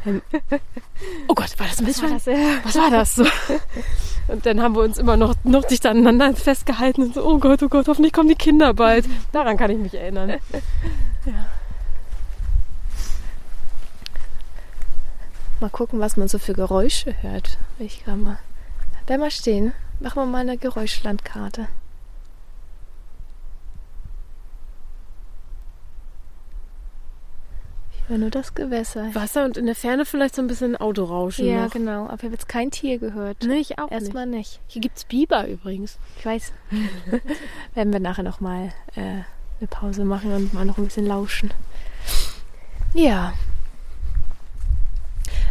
Dann, 0.05 0.21
oh 1.29 1.35
Gott, 1.35 1.59
war 1.59 1.67
das 1.67 1.81
ein 1.81 1.87
Wildschwein? 1.87 2.13
das, 2.13 2.27
ja. 2.27 2.59
Was 2.65 2.75
war 2.75 2.91
das? 2.91 3.15
So. 3.15 3.25
Und 4.29 4.45
dann 4.45 4.61
haben 4.61 4.77
wir 4.77 4.83
uns 4.83 4.99
immer 4.99 5.17
noch, 5.17 5.35
noch 5.45 5.65
dicht 5.65 5.87
aneinander 5.87 6.35
festgehalten 6.35 7.03
und 7.03 7.15
so, 7.15 7.25
oh 7.25 7.39
Gott, 7.39 7.63
oh 7.63 7.69
Gott, 7.69 7.89
hoffentlich 7.89 8.13
kommen 8.13 8.29
die 8.29 8.35
Kinder 8.35 8.75
bald. 8.75 9.07
Daran 9.33 9.57
kann 9.57 9.71
ich 9.71 9.79
mich 9.79 9.95
erinnern. 9.95 10.35
Mal 15.61 15.71
gucken, 15.71 16.01
was 16.01 16.19
man 16.19 16.29
so 16.29 16.39
für 16.39 16.53
Geräusche 16.53 17.15
hört. 17.23 17.57
Ich 17.79 18.05
kann 18.05 18.23
mal. 18.23 18.39
Bleib 19.07 19.21
mal 19.21 19.31
stehen. 19.31 19.73
Machen 20.01 20.17
wir 20.23 20.27
mal 20.27 20.41
eine 20.41 20.59
Geräuschlandkarte. 20.59 21.69
Ich 27.93 28.09
höre 28.11 28.19
nur 28.19 28.31
das 28.31 28.55
Gewässer. 28.55 29.15
Wasser 29.15 29.45
und 29.47 29.57
in 29.57 29.65
der 29.67 29.75
Ferne 29.75 30.05
vielleicht 30.05 30.35
so 30.35 30.43
ein 30.43 30.47
bisschen 30.47 30.77
Autorauschen 30.77 31.47
Ja, 31.47 31.65
noch. 31.65 31.73
genau. 31.73 32.05
Aber 32.05 32.17
ich 32.17 32.23
habe 32.25 32.33
jetzt 32.35 32.49
kein 32.49 32.71
Tier 32.71 32.99
gehört. 32.99 33.39
Nee, 33.47 33.57
ich 33.61 33.79
auch 33.79 33.91
Erstmal 33.91 34.27
nicht. 34.27 34.37
nicht. 34.37 34.61
Hier 34.67 34.83
gibt's 34.83 35.05
Biber 35.05 35.47
übrigens. 35.49 35.99
Ich 36.19 36.27
weiß. 36.27 36.53
Werden 37.75 37.93
wir 37.93 38.01
nachher 38.01 38.23
nochmal 38.23 38.73
äh, 38.95 39.01
eine 39.01 39.69
Pause 39.71 40.05
machen 40.05 40.33
und 40.35 40.53
mal 40.53 40.67
noch 40.67 40.77
ein 40.77 40.85
bisschen 40.85 41.07
lauschen. 41.07 41.51
Ja. 42.93 43.33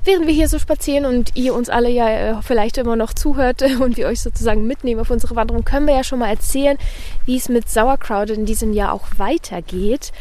Während 0.04 0.28
wir 0.28 0.34
hier 0.34 0.48
so 0.48 0.60
spazieren 0.60 1.06
und 1.06 1.36
ihr 1.36 1.54
uns 1.54 1.70
alle 1.70 1.90
ja 1.90 2.10
äh, 2.10 2.42
vielleicht 2.42 2.78
immer 2.78 2.96
noch 2.96 3.14
zuhört 3.14 3.62
und 3.80 3.98
wir 3.98 4.08
euch 4.08 4.22
sozusagen 4.22 4.68
mitnehmen 4.68 5.02
auf 5.02 5.10
unsere 5.10 5.36
Wanderung, 5.36 5.64
können 5.64 5.88
wir 5.88 5.96
ja 5.96 6.04
schon 6.04 6.20
mal 6.20 6.30
erzählen, 6.30 6.78
wie 7.26 7.38
es 7.38 7.50
mit 7.50 7.70
Sauerkraut 7.70 8.30
in 8.30 8.46
diesem 8.46 8.74
Jahr 8.74 8.94
auch 8.94 9.08
weitergeht. 9.18 10.12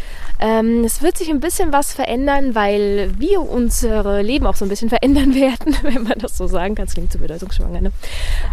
Ähm, 0.41 0.85
es 0.85 1.03
wird 1.03 1.19
sich 1.19 1.31
ein 1.31 1.41
bisschen 1.41 1.73
was 1.73 1.93
verändern, 1.93 2.55
weil 2.55 3.13
wir 3.19 3.41
unsere 3.41 4.23
Leben 4.23 4.47
auch 4.47 4.57
so 4.57 4.65
ein 4.65 4.69
bisschen 4.69 4.89
verändern 4.89 5.35
werden, 5.35 5.77
wenn 5.83 6.03
man 6.03 6.19
das 6.19 6.37
so 6.37 6.47
sagen 6.47 6.75
kann. 6.75 6.87
Das 6.87 6.95
klingt 6.95 7.13
zu 7.13 7.19
bedeutungsschwanger, 7.19 7.81
ne? 7.81 7.93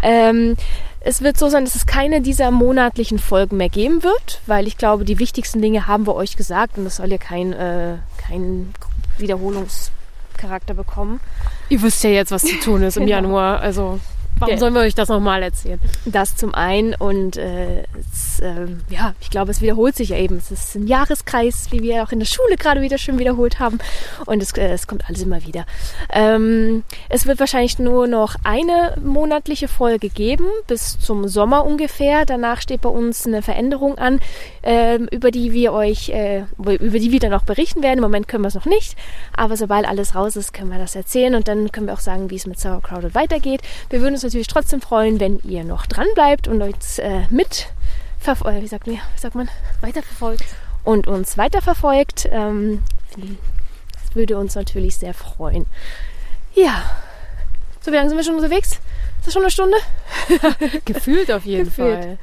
Ähm, 0.04 0.56
es 1.02 1.22
wird 1.22 1.38
so 1.38 1.48
sein, 1.48 1.64
dass 1.64 1.76
es 1.76 1.86
keine 1.86 2.22
dieser 2.22 2.52
monatlichen 2.52 3.20
Folgen 3.20 3.58
mehr 3.58 3.70
geben 3.70 4.04
wird, 4.04 4.42
weil 4.48 4.68
ich 4.68 4.78
glaube, 4.78 5.06
die 5.06 5.18
wichtigsten 5.18 5.62
Dinge 5.62 5.88
haben 5.88 6.06
wir 6.06 6.16
euch 6.16 6.36
gesagt 6.36 6.78
und 6.78 6.84
das 6.84 6.98
soll 6.98 7.10
ja 7.10 7.18
kein, 7.18 7.54
äh, 7.54 7.96
kein 8.18 8.74
Wiederholungscharakter 10.40 10.74
bekommen. 10.74 11.20
Ihr 11.70 11.82
wisst 11.82 12.04
ja 12.04 12.10
jetzt, 12.10 12.32
was 12.32 12.44
zu 12.44 12.60
tun 12.60 12.84
ist 12.84 12.98
im 12.98 13.04
Genau. 13.06 13.16
Januar. 13.16 13.60
Also 13.60 14.00
warum 14.40 14.58
sollen 14.58 14.74
wir 14.74 14.82
euch 14.82 14.96
das 14.96 15.10
nochmal 15.10 15.44
erzählen? 15.44 15.80
Das 16.06 16.36
zum 16.36 16.54
einen 16.54 16.96
und 16.96 17.38
äh, 17.38 17.84
es, 18.12 18.40
ähm, 18.42 18.82
ja, 18.90 19.14
ich 19.22 19.30
glaube, 19.30 19.52
es 19.52 19.62
wiederholt 19.62 19.96
sich 19.96 20.10
ja 20.10 20.18
eben. 20.18 20.38
Es 20.38 20.52
ist 20.52 20.76
ein 20.76 20.88
Jahreskreis, 20.88 21.68
wie 21.72 21.82
wir 21.82 22.04
auch 22.04 22.12
in 22.12 22.20
der 22.20 22.26
Schule 22.26 22.56
gerade 22.58 22.82
wieder 22.82 22.98
schön 22.98 23.20
wiederholt 23.20 23.60
haben 23.60 23.80
und 24.26 24.42
es, 24.42 24.52
äh, 24.54 24.70
es 24.70 24.88
kommt 24.88 25.08
alles 25.08 25.22
immer 25.22 25.44
wieder. 25.46 25.66
Ähm, 26.12 26.84
es 27.10 27.26
wird 27.26 27.40
wahrscheinlich 27.40 27.80
nur 27.80 28.08
noch 28.08 28.36
eine 28.44 28.96
monatliche 29.04 29.68
Folge 29.68 30.10
geben, 30.10 30.46
bis 30.68 31.00
zum 31.00 31.28
Sommer 31.28 31.66
ungefähr. 31.66 32.26
Danach 32.26 32.62
steht 32.62 32.82
bei 32.82 32.90
uns 32.90 33.26
eine 33.26 33.42
Veränderung 33.42 33.98
an, 33.98 34.20
ähm, 34.64 35.08
über 35.12 35.32
die 35.32 35.54
wir 35.54 35.74
euch, 35.74 36.10
äh, 36.10 36.44
über 36.58 37.00
die 37.00 37.12
wir 37.12 37.20
dann 37.20 37.34
auch 37.34 37.44
berichten 37.44 37.84
werden. 37.84 38.00
Im 38.00 38.04
Moment 38.04 38.28
können 38.28 38.44
wir 38.44 38.50
es 38.50 38.56
noch 38.56 38.66
nicht, 38.66 38.96
aber 39.36 39.58
sobald 39.58 39.88
alles 39.88 40.16
raus 40.16 40.36
ist, 40.36 40.54
können 40.54 40.72
wir 40.72 40.80
das 40.80 40.96
erzählen 40.96 41.36
und 41.36 41.48
dann 41.48 41.72
können 41.72 41.88
wir 41.88 41.94
auch 41.94 42.00
sagen, 42.00 42.30
wie 42.30 42.36
es 42.36 42.46
mit 42.46 42.60
Sauerkraut 42.60 43.14
weitergeht. 43.14 43.62
Wir 43.90 44.02
würden 44.02 44.14
uns 44.14 44.24
natürlich 44.30 44.48
trotzdem 44.48 44.82
freuen, 44.82 45.20
wenn 45.20 45.40
ihr 45.40 45.64
noch 45.64 45.88
dran 45.88 46.08
bleibt 46.14 46.48
und 46.48 46.62
uns 46.62 47.00
äh, 47.00 47.22
mit 47.30 47.68
verfolgt, 48.20 48.62
wie 48.62 48.68
sagt, 48.68 48.86
man, 48.86 48.98
wie 48.98 49.20
sagt 49.20 49.36
man, 49.36 49.50
Weiterverfolgt. 49.82 50.46
und 50.84 51.08
uns 51.08 51.38
weiterverfolgt. 51.38 52.30
Ähm, 52.32 52.84
das 53.94 54.16
würde 54.16 54.38
uns 54.38 54.56
natürlich 54.56 54.98
sehr 54.98 55.14
freuen. 55.14 55.66
Ja. 56.54 56.84
So, 57.82 57.92
wie 57.92 57.96
lange 57.96 58.10
sind 58.10 58.18
wir 58.18 58.24
schon 58.24 58.36
unterwegs? 58.36 58.74
Ist 58.74 59.28
das 59.28 59.34
schon 59.34 59.42
eine 59.42 59.52
Stunde? 59.52 59.78
Gefühlt 60.86 61.32
auf 61.32 61.46
jeden 61.46 61.66
Gefühlt. 61.66 62.04
Fall. 62.04 62.18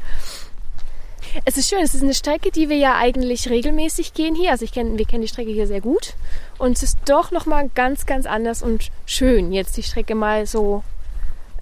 Es 1.44 1.56
ist 1.56 1.68
schön, 1.68 1.82
es 1.82 1.94
ist 1.94 2.02
eine 2.02 2.14
Strecke, 2.14 2.50
die 2.50 2.68
wir 2.68 2.76
ja 2.76 2.96
eigentlich 2.96 3.50
regelmäßig 3.50 4.14
gehen 4.14 4.34
hier. 4.34 4.52
Also 4.52 4.64
ich 4.64 4.72
kenn, 4.72 4.96
wir 4.96 5.06
kennen 5.06 5.22
die 5.22 5.28
Strecke 5.28 5.50
hier 5.50 5.66
sehr 5.66 5.80
gut. 5.80 6.14
Und 6.58 6.76
es 6.76 6.82
ist 6.82 6.98
doch 7.06 7.30
nochmal 7.30 7.68
ganz, 7.74 8.06
ganz 8.06 8.26
anders 8.26 8.62
und 8.62 8.90
schön, 9.06 9.52
jetzt 9.52 9.76
die 9.76 9.82
Strecke 9.82 10.14
mal 10.14 10.46
so 10.46 10.82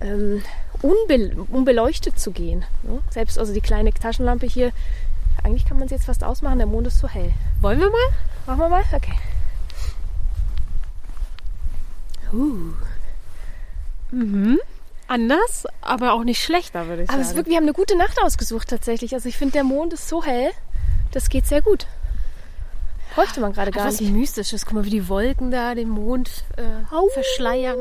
ähm, 0.04 0.42
unbe 0.82 1.34
unbeleuchtet 1.50 2.18
zu 2.18 2.30
gehen. 2.30 2.64
Ne? 2.82 2.99
Selbst 3.11 3.38
also 3.38 3.52
die 3.52 3.61
kleine 3.61 3.92
Taschenlampe 3.92 4.46
hier, 4.46 4.73
eigentlich 5.42 5.64
kann 5.64 5.78
man 5.78 5.88
sie 5.88 5.94
jetzt 5.94 6.04
fast 6.04 6.23
ausmachen, 6.23 6.58
der 6.58 6.66
Mond 6.66 6.87
ist 6.87 6.99
so 6.99 7.08
hell. 7.08 7.32
Wollen 7.61 7.80
wir 7.80 7.90
mal? 7.90 8.08
Machen 8.46 8.58
wir 8.61 8.68
mal? 8.68 8.84
Okay. 8.92 9.14
Uh. 12.32 12.73
Mhm. 14.11 14.61
Anders, 15.06 15.66
aber 15.82 16.12
auch 16.14 16.25
nicht 16.25 16.42
schlechter, 16.42 16.87
würde 16.87 17.02
ich 17.02 17.11
Aber 17.11 17.18
es 17.18 17.26
ist 17.26 17.28
sagen. 17.28 17.38
wirklich, 17.38 17.52
wir 17.52 17.56
haben 17.58 17.64
eine 17.64 17.75
gute 17.75 17.96
Nacht 17.96 18.20
ausgesucht 18.23 18.68
tatsächlich. 18.68 19.14
Also 19.14 19.28
ich 19.28 19.37
finde, 19.37 19.52
der 19.52 19.64
Mond 19.64 19.92
ist 19.92 20.08
so 20.08 20.25
hell, 20.25 20.50
das 21.12 21.28
geht 21.28 21.46
sehr 21.46 21.62
gut. 21.62 21.87
Bräuchte 23.14 23.40
man 23.40 23.52
gerade 23.52 23.71
gar 23.71 23.87
was 23.87 24.00
nicht. 24.00 24.12
Mystisches. 24.12 24.66
Guck 24.66 24.75
mal, 24.75 24.85
wie 24.85 24.90
die 24.90 25.09
Wolken 25.09 25.50
da 25.50 25.75
den 25.75 25.88
Mond 25.88 26.44
äh, 26.56 27.12
verschleiern. 27.12 27.78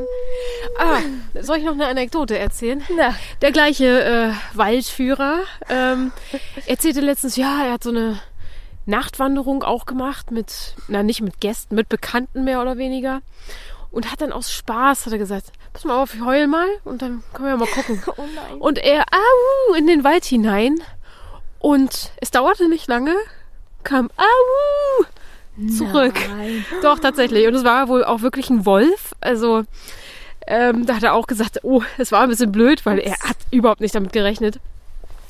Ah, 0.78 1.00
soll 1.42 1.58
ich 1.58 1.64
noch 1.64 1.74
eine 1.74 1.88
Anekdote 1.88 2.38
erzählen? 2.38 2.84
Na, 2.96 3.16
Der 3.42 3.52
gleiche 3.52 4.04
äh, 4.04 4.58
Waldführer 4.58 5.40
ähm, 5.70 6.12
erzählte 6.68 7.02
letztens, 7.02 7.36
ja, 7.36 7.66
er 7.66 7.74
hat 7.74 7.84
so 7.84 7.90
eine 7.90 8.20
Nachtwanderung 8.86 9.64
auch 9.64 9.86
gemacht 9.86 10.32
mit, 10.32 10.76
na 10.88 11.04
nicht 11.04 11.22
mit 11.22 11.40
Gästen, 11.40 11.76
mit 11.76 11.90
Bekannten 11.90 12.44
mehr 12.44 12.62
oder 12.62 12.78
weniger. 12.78 13.22
Und 13.92 14.12
hat 14.12 14.22
dann 14.22 14.32
aus 14.32 14.52
Spaß, 14.52 15.06
hat 15.06 15.14
er 15.14 15.20
gesagt, 15.20 15.52
pass 15.72 15.84
mal 15.84 16.02
auf, 16.02 16.14
ich 16.16 16.22
heul 16.22 16.48
mal 16.48 16.68
und 16.84 17.02
dann 17.02 17.24
können 17.34 17.50
wir 17.50 17.58
mal 17.58 17.68
gucken. 17.68 18.02
oh 18.18 18.24
nein. 18.36 18.60
Und 18.60 18.80
er, 18.80 19.06
au, 19.12 19.74
in 19.76 19.88
den 19.88 20.04
Wald 20.04 20.26
hinein. 20.26 20.80
Und 21.60 22.12
es 22.20 22.32
dauerte 22.32 22.68
nicht 22.68 22.88
lange, 22.88 23.16
kam, 23.84 24.10
au, 24.18 25.06
zurück. 25.70 26.16
Nein. 26.30 26.66
Doch, 26.82 27.00
tatsächlich. 27.00 27.48
Und 27.48 27.56
es 27.56 27.64
war 27.64 27.88
wohl 27.88 28.04
auch 28.04 28.22
wirklich 28.22 28.50
ein 28.50 28.66
Wolf. 28.66 29.14
Also, 29.22 29.64
ähm, 30.48 30.86
da 30.86 30.96
hat 30.96 31.04
er 31.04 31.14
auch 31.14 31.28
gesagt, 31.28 31.60
oh, 31.64 31.84
es 31.98 32.12
war 32.12 32.22
ein 32.22 32.30
bisschen 32.30 32.52
blöd, 32.52 32.86
weil 32.86 33.00
er 33.00 33.20
hat 33.20 33.38
überhaupt 33.52 33.82
nicht 33.82 33.96
damit 33.96 34.14
gerechnet. 34.14 34.60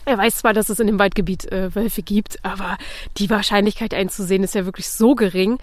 Er 0.06 0.18
weiß 0.18 0.38
zwar, 0.38 0.54
dass 0.54 0.68
es 0.68 0.80
in 0.80 0.88
dem 0.88 1.00
Waldgebiet 1.00 1.50
äh, 1.52 1.74
Wölfe 1.76 2.02
gibt, 2.02 2.38
aber 2.44 2.78
die 3.18 3.30
Wahrscheinlichkeit, 3.30 3.94
einen 3.94 4.10
zu 4.10 4.24
sehen, 4.24 4.44
ist 4.44 4.54
ja 4.54 4.66
wirklich 4.66 4.90
so 4.90 5.16
gering. 5.16 5.60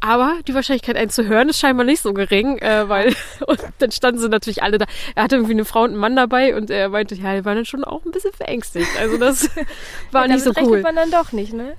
Aber 0.00 0.34
die 0.48 0.54
Wahrscheinlichkeit, 0.54 0.96
einen 0.96 1.10
zu 1.10 1.26
hören, 1.26 1.48
ist 1.48 1.60
scheinbar 1.60 1.86
nicht 1.86 2.02
so 2.02 2.12
gering, 2.12 2.58
äh, 2.58 2.88
weil 2.88 3.14
und 3.46 3.60
dann 3.78 3.92
standen 3.92 4.20
sie 4.20 4.28
natürlich 4.28 4.64
alle 4.64 4.78
da. 4.78 4.86
Er 5.14 5.24
hatte 5.24 5.36
irgendwie 5.36 5.54
eine 5.54 5.64
Frau 5.64 5.82
und 5.82 5.90
einen 5.90 5.98
Mann 5.98 6.16
dabei 6.16 6.56
und 6.56 6.70
er 6.70 6.88
meinte, 6.88 7.14
ja, 7.14 7.36
die 7.36 7.44
waren 7.44 7.56
dann 7.56 7.66
schon 7.66 7.84
auch 7.84 8.04
ein 8.04 8.10
bisschen 8.10 8.32
verängstigt. 8.32 8.90
Also 8.98 9.16
das 9.16 9.48
war 10.10 10.26
nicht 10.26 10.42
so 10.42 10.50
cool. 10.50 10.56
rechnet 10.56 10.82
man 10.82 10.96
dann 10.96 11.10
doch 11.12 11.30
nicht, 11.30 11.52
ne? 11.52 11.76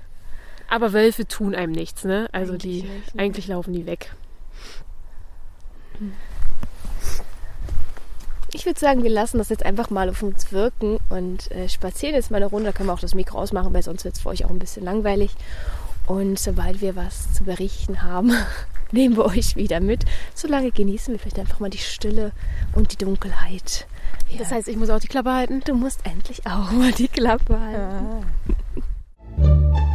Aber 0.69 0.93
Wölfe 0.93 1.27
tun 1.27 1.55
einem 1.55 1.71
nichts, 1.71 2.03
ne? 2.03 2.27
Also 2.31 2.53
Eigentlich 2.53 2.61
die, 2.61 2.89
nicht, 2.89 3.15
ne? 3.15 3.21
eigentlich 3.21 3.47
laufen 3.47 3.73
die 3.73 3.85
weg. 3.85 4.13
Ich 8.53 8.65
würde 8.65 8.79
sagen, 8.79 9.03
wir 9.03 9.09
lassen 9.09 9.37
das 9.37 9.49
jetzt 9.49 9.65
einfach 9.65 9.89
mal 9.89 10.09
auf 10.09 10.23
uns 10.23 10.51
wirken 10.51 10.97
und 11.09 11.51
äh, 11.51 11.67
spazieren 11.67 12.15
jetzt 12.15 12.31
mal 12.31 12.37
eine 12.37 12.45
Runde. 12.47 12.67
Da 12.67 12.71
können 12.71 12.89
wir 12.89 12.93
auch 12.93 12.99
das 12.99 13.15
Mikro 13.15 13.37
ausmachen, 13.37 13.73
weil 13.73 13.83
sonst 13.83 14.05
wird 14.05 14.15
es 14.15 14.21
für 14.21 14.29
euch 14.29 14.45
auch 14.45 14.49
ein 14.49 14.59
bisschen 14.59 14.85
langweilig. 14.85 15.35
Und 16.07 16.39
sobald 16.39 16.81
wir 16.81 16.95
was 16.95 17.33
zu 17.33 17.43
berichten 17.43 18.01
haben, 18.01 18.31
nehmen 18.91 19.17
wir 19.17 19.25
euch 19.25 19.55
wieder 19.55 19.79
mit. 19.79 20.05
Solange 20.33 20.71
genießen 20.71 21.13
wir 21.13 21.19
vielleicht 21.19 21.39
einfach 21.39 21.59
mal 21.59 21.69
die 21.69 21.79
Stille 21.79 22.31
und 22.73 22.91
die 22.91 22.97
Dunkelheit. 22.97 23.87
Ja. 24.29 24.39
Das 24.39 24.51
heißt, 24.51 24.67
ich 24.67 24.77
muss 24.77 24.89
auch 24.89 24.99
die 24.99 25.07
Klappe 25.07 25.33
halten. 25.33 25.61
du 25.65 25.75
musst 25.75 26.05
endlich 26.05 26.45
auch 26.47 26.71
mal 26.71 26.91
die 26.91 27.07
Klappe 27.07 27.59
halten. 27.59 28.25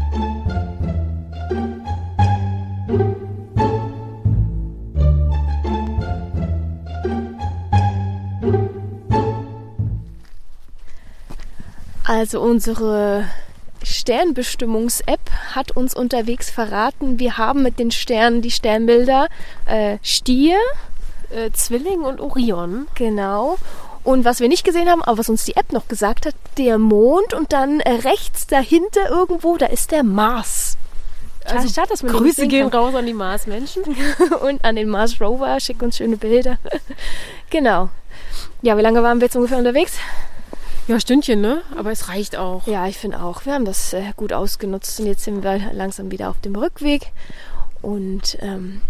Also 12.10 12.40
unsere 12.40 13.24
Sternbestimmungs-App 13.84 15.30
hat 15.54 15.76
uns 15.76 15.94
unterwegs 15.94 16.50
verraten, 16.50 17.20
wir 17.20 17.38
haben 17.38 17.62
mit 17.62 17.78
den 17.78 17.92
Sternen 17.92 18.42
die 18.42 18.50
Sternbilder 18.50 19.28
äh, 19.66 19.98
Stier, 20.02 20.56
Äh, 21.30 21.52
Zwilling 21.52 22.00
und 22.00 22.20
Orion. 22.20 22.88
genau. 22.96 23.58
Und 24.02 24.24
was 24.24 24.40
wir 24.40 24.48
nicht 24.48 24.64
gesehen 24.64 24.88
haben, 24.88 25.02
aber 25.02 25.18
was 25.18 25.28
uns 25.28 25.44
die 25.44 25.54
App 25.54 25.70
noch 25.70 25.86
gesagt 25.86 26.26
hat, 26.26 26.34
der 26.58 26.78
Mond 26.78 27.32
und 27.32 27.52
dann 27.52 27.78
äh, 27.78 27.92
rechts 27.92 28.48
dahinter 28.48 29.08
irgendwo, 29.08 29.56
da 29.56 29.66
ist 29.66 29.92
der 29.92 30.02
Mars. 30.02 30.76
Also 31.44 31.68
Schade, 31.68 31.90
dass 31.90 32.02
man 32.02 32.12
Grüße 32.12 32.48
gehen 32.48 32.66
raus 32.66 32.92
an 32.96 33.06
die 33.06 33.14
Marsmenschen. 33.14 33.84
und 34.42 34.64
an 34.64 34.74
den 34.74 34.88
Mars 34.88 35.20
Rover, 35.20 35.60
schick 35.60 35.80
uns 35.80 35.98
schöne 35.98 36.16
Bilder. 36.16 36.58
genau. 37.50 37.88
Ja, 38.62 38.76
wie 38.76 38.82
lange 38.82 39.00
waren 39.04 39.20
wir 39.20 39.26
jetzt 39.26 39.36
ungefähr 39.36 39.58
unterwegs? 39.58 39.96
Ja, 40.90 40.98
Stündchen, 40.98 41.40
ne? 41.40 41.62
Aber 41.78 41.92
es 41.92 42.08
reicht 42.08 42.34
auch. 42.34 42.66
Ja, 42.66 42.88
ich 42.88 42.98
finde 42.98 43.22
auch. 43.22 43.46
Wir 43.46 43.54
haben 43.54 43.64
das 43.64 43.92
äh, 43.92 44.02
gut 44.16 44.32
ausgenutzt 44.32 44.98
und 44.98 45.06
jetzt 45.06 45.22
sind 45.22 45.44
wir 45.44 45.72
langsam 45.72 46.10
wieder 46.10 46.28
auf 46.28 46.40
dem 46.40 46.56
Rückweg. 46.56 47.12
Und 47.80 48.36
ähm, 48.40 48.80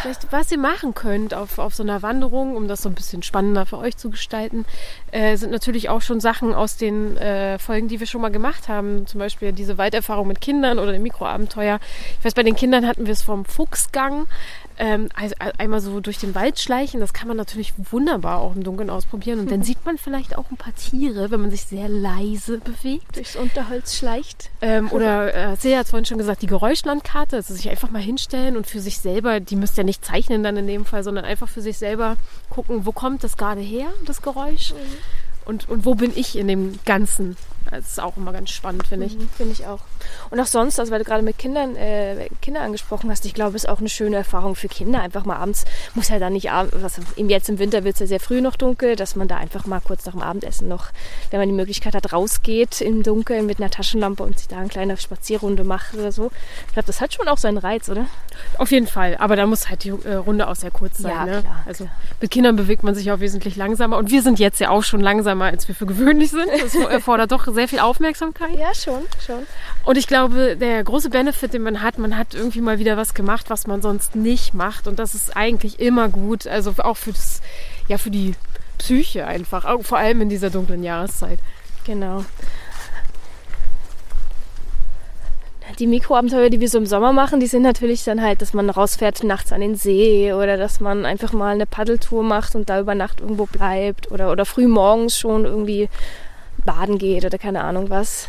Vielleicht, 0.00 0.32
was 0.32 0.52
ihr 0.52 0.58
machen 0.58 0.94
könnt 0.94 1.34
auf, 1.34 1.58
auf 1.58 1.74
so 1.74 1.82
einer 1.82 2.02
Wanderung, 2.02 2.56
um 2.56 2.68
das 2.68 2.82
so 2.82 2.88
ein 2.88 2.94
bisschen 2.94 3.22
spannender 3.22 3.66
für 3.66 3.78
euch 3.78 3.96
zu 3.96 4.10
gestalten, 4.10 4.64
äh, 5.12 5.36
sind 5.36 5.50
natürlich 5.50 5.88
auch 5.88 6.02
schon 6.02 6.20
Sachen 6.20 6.54
aus 6.54 6.76
den 6.76 7.16
äh, 7.16 7.58
Folgen, 7.58 7.88
die 7.88 8.00
wir 8.00 8.06
schon 8.06 8.20
mal 8.20 8.30
gemacht 8.30 8.68
haben. 8.68 9.06
Zum 9.06 9.18
Beispiel 9.18 9.52
diese 9.52 9.78
Walderfahrung 9.78 10.28
mit 10.28 10.40
Kindern 10.40 10.78
oder 10.78 10.92
dem 10.92 11.02
Mikroabenteuer. 11.02 11.80
Ich 12.18 12.24
weiß, 12.24 12.34
bei 12.34 12.42
den 12.42 12.56
Kindern 12.56 12.86
hatten 12.86 13.06
wir 13.06 13.12
es 13.12 13.22
vom 13.22 13.44
Fuchsgang. 13.44 14.26
Ähm, 14.78 15.08
also 15.14 15.34
äh, 15.38 15.52
einmal 15.58 15.80
so 15.80 16.00
durch 16.00 16.18
den 16.18 16.34
Wald 16.34 16.58
schleichen, 16.58 17.00
das 17.00 17.12
kann 17.12 17.28
man 17.28 17.36
natürlich 17.36 17.74
wunderbar 17.90 18.40
auch 18.40 18.54
im 18.54 18.64
Dunkeln 18.64 18.90
ausprobieren. 18.90 19.38
Und 19.38 19.50
dann 19.50 19.62
sieht 19.64 19.84
man 19.84 19.98
vielleicht 19.98 20.36
auch 20.36 20.50
ein 20.50 20.56
paar 20.56 20.74
Tiere, 20.74 21.30
wenn 21.30 21.40
man 21.40 21.50
sich 21.50 21.64
sehr 21.64 21.88
leise 21.88 22.58
bewegt. 22.58 23.16
durchs 23.16 23.36
Unterholz 23.36 23.96
schleicht. 23.96 24.50
Ähm, 24.60 24.90
oder 24.90 25.34
äh, 25.34 25.56
Silja 25.56 25.78
hat 25.78 25.88
vorhin 25.88 26.06
schon 26.06 26.18
gesagt, 26.18 26.42
die 26.42 26.46
Geräuschlandkarte, 26.46 27.36
also 27.36 27.54
sich 27.54 27.68
einfach 27.70 27.90
mal 27.90 28.02
hinstellen 28.02 28.56
und 28.56 28.66
für 28.66 28.80
sich 28.80 28.98
selber, 28.98 29.40
die 29.40 29.56
müsst 29.56 29.78
ihr 29.78 29.84
nicht 29.84 30.04
zeichnen 30.04 30.42
dann 30.42 30.56
in 30.56 30.66
dem 30.66 30.84
Fall, 30.84 31.04
sondern 31.04 31.24
einfach 31.24 31.48
für 31.48 31.60
sich 31.60 31.78
selber 31.78 32.16
gucken, 32.50 32.86
wo 32.86 32.92
kommt 32.92 33.24
das 33.24 33.36
gerade 33.36 33.60
her, 33.60 33.86
das 34.06 34.22
Geräusch? 34.22 34.74
Und, 35.44 35.68
und 35.68 35.84
wo 35.84 35.94
bin 35.94 36.12
ich 36.14 36.36
in 36.36 36.48
dem 36.48 36.78
ganzen 36.84 37.36
Das 37.70 37.86
ist 37.86 38.00
auch 38.00 38.16
immer 38.16 38.32
ganz 38.32 38.50
spannend, 38.50 38.86
finde 38.86 39.06
ich. 39.06 39.16
Mhm, 39.16 39.28
Finde 39.36 39.52
ich 39.52 39.66
auch. 39.66 39.80
Und 40.30 40.40
auch 40.40 40.46
sonst, 40.46 40.78
also 40.78 40.92
weil 40.92 40.98
du 40.98 41.04
gerade 41.04 41.22
mit 41.22 41.38
Kindern, 41.38 41.76
äh, 41.76 42.28
Kinder 42.42 42.60
angesprochen 42.60 43.10
hast, 43.10 43.24
ich 43.24 43.34
glaube, 43.34 43.56
es 43.56 43.64
ist 43.64 43.70
auch 43.70 43.80
eine 43.80 43.88
schöne 43.88 44.16
Erfahrung 44.16 44.54
für 44.54 44.68
Kinder. 44.68 45.00
Einfach 45.00 45.24
mal 45.24 45.36
abends, 45.36 45.64
muss 45.94 46.08
ja 46.08 46.18
dann 46.18 46.34
nicht 46.34 46.50
abends, 46.50 46.74
was, 46.78 47.00
eben 47.16 47.30
jetzt 47.30 47.48
im 47.48 47.58
Winter 47.58 47.84
wird 47.84 47.94
es 47.94 48.00
ja 48.00 48.06
sehr 48.06 48.20
früh 48.20 48.40
noch 48.40 48.56
dunkel, 48.56 48.96
dass 48.96 49.16
man 49.16 49.28
da 49.28 49.36
einfach 49.36 49.66
mal 49.66 49.80
kurz 49.80 50.04
nach 50.06 50.12
dem 50.12 50.22
Abendessen 50.22 50.68
noch, 50.68 50.88
wenn 51.30 51.40
man 51.40 51.48
die 51.48 51.54
Möglichkeit 51.54 51.94
hat, 51.94 52.12
rausgeht 52.12 52.80
im 52.80 53.02
Dunkeln 53.02 53.46
mit 53.46 53.58
einer 53.58 53.70
Taschenlampe 53.70 54.22
und 54.22 54.38
sich 54.38 54.48
da 54.48 54.58
eine 54.58 54.68
kleine 54.68 54.96
Spazierrunde 54.96 55.64
macht 55.64 55.94
oder 55.94 56.12
so. 56.12 56.30
Ich 56.66 56.74
glaube, 56.74 56.86
das 56.86 57.00
hat 57.00 57.14
schon 57.14 57.28
auch 57.28 57.38
seinen 57.38 57.58
Reiz, 57.58 57.88
oder? 57.88 58.06
Auf 58.58 58.70
jeden 58.70 58.86
Fall. 58.86 59.16
Aber 59.18 59.36
da 59.36 59.46
muss 59.46 59.68
halt 59.68 59.84
die 59.84 59.90
äh, 59.90 60.14
Runde 60.14 60.48
auch 60.48 60.56
sehr 60.56 60.70
kurz 60.70 60.98
sein. 60.98 61.12
Ja, 61.12 61.26
ne? 61.26 61.40
klar, 61.40 61.64
also 61.66 61.84
klar. 61.84 61.96
mit 62.20 62.30
Kindern 62.30 62.56
bewegt 62.56 62.82
man 62.82 62.94
sich 62.94 63.10
auch 63.10 63.20
wesentlich 63.20 63.56
langsamer. 63.56 63.96
Und 63.96 64.10
wir 64.10 64.22
sind 64.22 64.38
jetzt 64.38 64.60
ja 64.60 64.70
auch 64.70 64.82
schon 64.82 65.00
langsamer, 65.00 65.46
als 65.46 65.68
wir 65.68 65.74
für 65.74 65.86
gewöhnlich 65.86 66.30
sind. 66.30 66.48
Das 66.60 66.74
erfordert 66.90 67.32
doch 67.32 67.53
sehr 67.54 67.68
viel 67.68 67.78
Aufmerksamkeit. 67.78 68.58
Ja, 68.58 68.74
schon, 68.74 69.02
schon. 69.24 69.46
Und 69.84 69.96
ich 69.96 70.06
glaube, 70.06 70.56
der 70.56 70.84
große 70.84 71.10
Benefit, 71.10 71.54
den 71.54 71.62
man 71.62 71.82
hat, 71.82 71.98
man 71.98 72.16
hat 72.16 72.34
irgendwie 72.34 72.60
mal 72.60 72.78
wieder 72.78 72.96
was 72.96 73.14
gemacht, 73.14 73.46
was 73.48 73.66
man 73.66 73.80
sonst 73.82 74.14
nicht 74.16 74.54
macht. 74.54 74.86
Und 74.86 74.98
das 74.98 75.14
ist 75.14 75.36
eigentlich 75.36 75.80
immer 75.80 76.08
gut. 76.08 76.46
Also 76.46 76.74
auch 76.78 76.96
für 76.96 77.12
das, 77.12 77.40
ja, 77.88 77.98
für 77.98 78.10
die 78.10 78.34
Psyche 78.78 79.26
einfach. 79.26 79.64
Auch 79.64 79.82
vor 79.82 79.98
allem 79.98 80.20
in 80.20 80.28
dieser 80.28 80.50
dunklen 80.50 80.82
Jahreszeit. 80.82 81.38
Genau. 81.86 82.24
Die 85.78 85.86
Mikroabenteuer, 85.86 86.50
die 86.50 86.60
wir 86.60 86.68
so 86.68 86.78
im 86.78 86.86
Sommer 86.86 87.12
machen, 87.12 87.40
die 87.40 87.46
sind 87.46 87.62
natürlich 87.62 88.04
dann 88.04 88.22
halt, 88.22 88.42
dass 88.42 88.54
man 88.54 88.70
rausfährt 88.70 89.24
nachts 89.24 89.50
an 89.50 89.60
den 89.60 89.74
See 89.74 90.32
oder 90.32 90.56
dass 90.56 90.78
man 90.78 91.04
einfach 91.04 91.32
mal 91.32 91.54
eine 91.54 91.66
Paddeltour 91.66 92.22
macht 92.22 92.54
und 92.54 92.68
da 92.70 92.78
über 92.78 92.94
Nacht 92.94 93.20
irgendwo 93.20 93.46
bleibt 93.46 94.12
oder, 94.12 94.30
oder 94.30 94.44
früh 94.44 94.68
morgens 94.68 95.18
schon 95.18 95.44
irgendwie 95.44 95.88
baden 96.64 96.98
geht 96.98 97.24
oder 97.24 97.38
keine 97.38 97.64
Ahnung 97.64 97.90
was. 97.90 98.28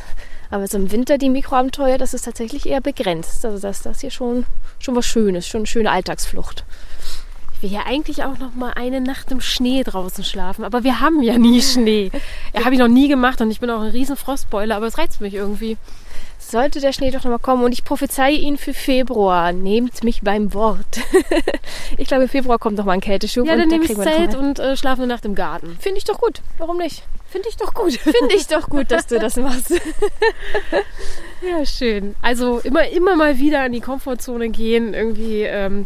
Aber 0.51 0.68
so 0.68 0.77
im 0.77 0.92
Winter 0.92 1.18
die 1.18 1.30
Mikroabenteuer, 1.30 1.98
das 1.98 2.13
ist 2.13 2.25
tatsächlich 2.25 2.68
eher 2.68 2.82
begrenzt. 2.82 3.46
Also 3.46 3.60
das, 3.60 3.82
das 3.82 4.01
hier 4.01 4.12
schon, 4.12 4.46
schon 4.80 4.96
was 4.96 5.06
Schönes, 5.06 5.48
schon 5.48 5.60
eine 5.60 5.68
schöne 5.68 5.92
Alltagsflucht. 5.92 6.63
Ich 7.56 7.63
will 7.63 7.72
ja 7.72 7.86
eigentlich 7.86 8.24
auch 8.24 8.38
noch 8.38 8.54
mal 8.54 8.74
eine 8.74 9.01
Nacht 9.01 9.32
im 9.32 9.39
Schnee 9.42 9.84
draußen 9.84 10.24
schlafen, 10.24 10.65
aber 10.65 10.84
wir 10.84 11.00
haben 11.00 11.24
ja 11.24 11.38
nie 11.38 11.62
Schnee. 11.62 12.12
Ja, 12.54 12.63
habe 12.63 12.75
ich 12.75 12.80
noch 12.80 12.88
nie 12.88 13.08
gemacht 13.08 13.42
und 13.42 13.51
ich 13.51 13.60
bin 13.60 13.70
auch 13.70 13.82
ein 13.82 13.89
riesen 13.89 14.15
Frostbeule, 14.15 14.75
aber 14.75 14.88
es 14.88 14.98
reizt 14.98 15.20
mich 15.20 15.34
irgendwie. 15.34 15.77
Sollte 16.38 16.80
der 16.80 16.94
Schnee 16.94 17.12
doch 17.12 17.24
nochmal 17.24 17.39
kommen 17.39 17.63
und 17.63 17.74
ich 17.74 17.84
prophezeie 17.84 18.36
ihn 18.36 18.58
für 18.58 18.74
Februar. 18.74 19.51
Nehmt 19.51 20.04
mich 20.04 20.22
beim 20.22 20.54
Wort. 20.54 21.00
ich 21.98 22.08
glaube, 22.08 22.24
im 22.24 22.30
Februar 22.30 22.60
kommt 22.60 22.77
noch 22.77 22.86
mal 22.86 22.94
ein 22.94 23.01
Kälteschub. 23.01 23.46
Ja, 23.46 23.54
und 23.54 23.60
dann 23.60 23.70
da 23.70 23.75
nehme 23.75 23.86
ich 23.86 23.98
noch 23.98 24.04
Zelt 24.04 24.34
mal- 24.34 24.39
und 24.39 24.60
äh, 24.60 24.77
schlafe 24.77 25.01
eine 25.01 25.12
Nacht 25.12 25.25
im 25.25 25.36
Garten. 25.36 25.75
Finde 25.80 25.98
ich 25.98 26.04
doch 26.04 26.20
gut. 26.20 26.42
Warum 26.60 26.77
nicht? 26.77 27.04
Finde 27.36 27.50
ich 27.50 27.58
doch 27.58 27.74
gut. 27.74 27.92
Finde 27.96 28.34
ich 28.34 28.48
doch 28.48 28.70
gut, 28.70 28.89
dass 28.92 29.08
du 29.08 29.20
das 29.20 29.36
machst. 29.36 29.74
Ja, 31.42 31.65
schön. 31.65 32.15
Also 32.22 32.60
immer, 32.60 32.88
immer 32.88 33.15
mal 33.18 33.38
wieder 33.38 33.62
an 33.62 33.74
die 33.74 33.82
Komfortzone 33.82 34.50
gehen, 34.50 34.96
irgendwie, 34.96 35.44
ähm, 35.44 35.86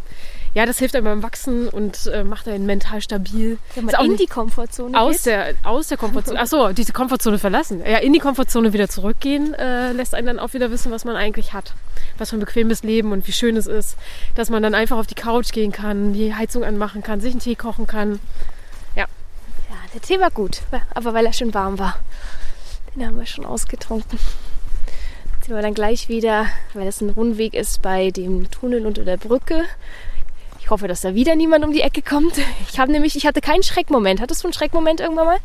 ja, 0.53 0.65
das 0.65 0.77
hilft 0.77 0.96
einem 0.96 1.06
beim 1.06 1.24
Wachsen 1.24 1.68
und 1.68 2.06
äh, 2.06 2.24
macht 2.24 2.48
einen 2.48 2.65
mental 2.65 3.01
stabil. 3.01 3.58
Wenn 3.75 3.86
man 3.86 4.06
in 4.06 4.15
die 4.15 4.27
Komfortzone 4.27 4.98
aus 4.98 5.24
geht. 5.24 5.25
der, 5.25 5.56
aus 5.63 5.88
der 5.88 5.98
Komfortzone, 5.98 6.39
achso, 6.39 6.72
diese 6.72 6.94
Komfortzone 6.94 7.39
verlassen. 7.39 7.82
Ja, 7.86 7.98
in 7.98 8.13
die 8.13 8.20
Komfortzone 8.20 8.72
wieder 8.72 8.88
zurückgehen, 8.88 9.53
äh, 9.56 9.91
lässt 9.91 10.13
einen 10.13 10.27
dann 10.27 10.39
auch 10.39 10.53
wieder 10.53 10.72
wissen, 10.72 10.91
was 10.91 11.03
man 11.03 11.18
eigentlich 11.18 11.51
hat. 11.51 11.74
Was 12.20 12.29
für 12.29 12.38
ein 12.38 12.41
bequemes 12.41 12.84
Leben 12.84 13.12
und 13.12 13.27
wie 13.27 13.34
schön 13.34 13.58
es 13.58 13.68
ist, 13.68 13.98
dass 14.36 14.50
man 14.50 14.63
dann 14.63 14.75
einfach 14.75 14.98
auf 14.98 15.08
die 15.08 15.15
Couch 15.15 15.51
gehen 15.51 15.74
kann, 15.74 16.13
die 16.13 16.34
Heizung 16.34 16.63
anmachen 16.63 17.03
kann, 17.03 17.20
sich 17.20 17.32
einen 17.32 17.41
Tee 17.41 17.56
kochen 17.56 17.88
kann. 17.88 18.20
Der 19.93 20.01
Tee 20.01 20.19
war 20.19 20.29
gut, 20.29 20.62
aber 20.93 21.13
weil 21.13 21.25
er 21.25 21.34
schon 21.34 21.53
warm 21.53 21.79
war. 21.79 22.00
Den 22.96 23.08
haben 23.08 23.17
wir 23.17 23.25
schon 23.25 23.46
ausgetrunken. 23.46 24.19
Jetzt 25.36 25.46
sind 25.46 25.55
wir 25.55 25.62
dann 25.62 25.74
gleich 25.74 26.10
wieder, 26.10 26.46
weil 26.74 26.88
es 26.88 27.01
ein 27.01 27.10
Rundweg 27.10 27.53
ist, 27.53 27.81
bei 27.81 28.12
dem 28.12 28.51
Tunnel 28.51 28.86
unter 28.86 29.03
der 29.03 29.17
Brücke. 29.17 29.63
Ich 30.60 30.69
hoffe, 30.69 30.88
dass 30.88 31.01
da 31.01 31.15
wieder 31.15 31.36
niemand 31.36 31.65
um 31.65 31.72
die 31.72 31.81
Ecke 31.81 32.03
kommt. 32.03 32.34
Ich 32.69 32.79
habe 32.79 32.91
nämlich, 32.91 33.15
ich 33.15 33.25
hatte 33.25 33.41
keinen 33.41 33.63
Schreckmoment. 33.63 34.22
Hattest 34.22 34.43
du 34.43 34.48
einen 34.48 34.53
Schreckmoment 34.53 35.00
irgendwann 35.00 35.25
mal? 35.25 35.38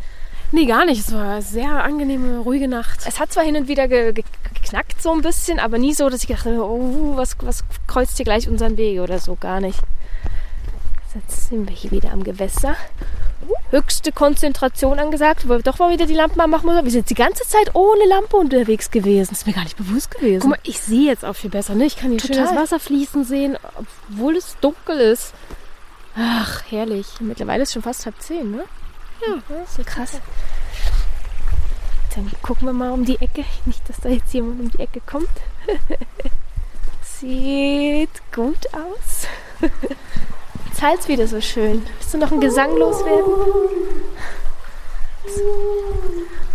Nee, 0.52 0.66
gar 0.66 0.84
nicht. 0.84 1.00
Es 1.00 1.12
war 1.12 1.32
eine 1.32 1.42
sehr 1.42 1.82
angenehme, 1.82 2.38
ruhige 2.38 2.68
Nacht. 2.68 3.00
Es 3.06 3.18
hat 3.18 3.32
zwar 3.32 3.44
hin 3.44 3.56
und 3.56 3.66
wieder 3.66 3.88
ge 3.88 4.12
ge 4.12 4.24
geknackt 4.52 5.02
so 5.02 5.12
ein 5.12 5.22
bisschen, 5.22 5.58
aber 5.58 5.78
nie 5.78 5.94
so, 5.94 6.08
dass 6.08 6.22
ich 6.22 6.28
gedacht 6.28 6.46
habe, 6.46 6.62
oh, 6.64 7.16
was, 7.16 7.36
was 7.40 7.64
kreuzt 7.86 8.16
hier 8.16 8.24
gleich 8.24 8.48
unseren 8.48 8.76
Weg 8.76 9.00
oder 9.00 9.18
so, 9.18 9.36
gar 9.36 9.60
nicht. 9.60 9.80
Jetzt 11.14 11.48
sind 11.48 11.68
wir 11.68 11.74
hier 11.74 11.90
wieder 11.90 12.12
am 12.12 12.24
Gewässer. 12.24 12.76
Höchste 13.70 14.12
Konzentration 14.12 14.98
angesagt, 14.98 15.48
weil 15.48 15.58
wir 15.58 15.62
doch 15.62 15.78
mal 15.78 15.90
wieder 15.90 16.06
die 16.06 16.14
Lampen 16.14 16.40
anmachen 16.40 16.66
müssen. 16.66 16.84
Wir 16.84 16.92
sind 16.92 17.10
die 17.10 17.14
ganze 17.14 17.46
Zeit 17.46 17.74
ohne 17.74 18.04
Lampe 18.06 18.36
unterwegs 18.36 18.90
gewesen. 18.90 19.30
Das 19.30 19.38
ist 19.40 19.46
mir 19.46 19.52
gar 19.52 19.64
nicht 19.64 19.76
bewusst 19.76 20.10
gewesen. 20.10 20.40
Guck 20.40 20.50
mal, 20.50 20.58
ich 20.62 20.80
sehe 20.80 21.06
jetzt 21.08 21.24
auch 21.24 21.34
viel 21.34 21.50
besser. 21.50 21.74
Ne? 21.74 21.84
Ich 21.86 21.96
kann 21.96 22.10
hier 22.10 22.20
schön 22.20 22.32
Total. 22.32 22.46
das 22.46 22.56
Wasser 22.56 22.80
fließen 22.80 23.24
sehen, 23.24 23.58
obwohl 24.08 24.36
es 24.36 24.56
dunkel 24.60 24.98
ist. 25.00 25.34
Ach, 26.16 26.62
herrlich. 26.70 27.06
Mittlerweile 27.20 27.64
ist 27.64 27.72
schon 27.72 27.82
fast 27.82 28.06
halb 28.06 28.20
zehn, 28.20 28.50
ne? 28.52 28.64
Ja, 29.26 29.34
Das 29.48 29.70
ist 29.70 29.76
so 29.76 29.82
krass. 29.84 30.20
Dann 32.14 32.30
gucken 32.42 32.68
wir 32.68 32.72
mal 32.72 32.90
um 32.92 33.04
die 33.04 33.20
Ecke. 33.20 33.44
Nicht, 33.64 33.88
dass 33.88 33.96
da 33.98 34.08
jetzt 34.08 34.32
jemand 34.32 34.60
um 34.60 34.70
die 34.70 34.78
Ecke 34.80 35.00
kommt. 35.04 35.28
Sieht 37.02 38.10
gut 38.32 38.68
aus. 38.72 39.26
Jetzt 41.04 41.08
wieder 41.08 41.26
so 41.26 41.42
schön. 41.42 41.86
Willst 41.98 42.14
du 42.14 42.18
noch 42.18 42.32
einen 42.32 42.40
Gesang 42.40 42.74
loswerden? 42.78 43.34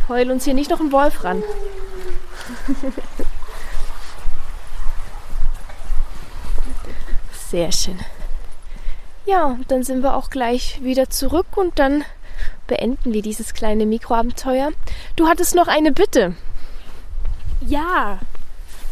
Heul 0.08 0.32
uns 0.32 0.44
hier 0.44 0.56
nicht 0.56 0.72
noch 0.72 0.80
ein 0.80 0.92
Wolf 0.92 1.24
ran. 1.24 1.44
Sehr 7.52 7.72
schön. 7.72 8.00
Ja, 9.28 9.60
dann 9.68 9.84
sind 9.84 10.02
wir 10.02 10.16
auch 10.16 10.32
gleich 10.32 10.80
wieder 10.82 11.12
zurück 11.12 11.56
und 11.56 11.78
dann 11.78 12.04
beenden 12.66 13.14
wir 13.14 13.22
dieses 13.22 13.54
kleine 13.54 13.86
Mikroabenteuer. 13.86 14.72
Du 15.16 15.28
hattest 15.28 15.54
noch 15.54 15.68
eine 15.68 15.92
Bitte. 15.92 16.36
Ja, 17.62 18.18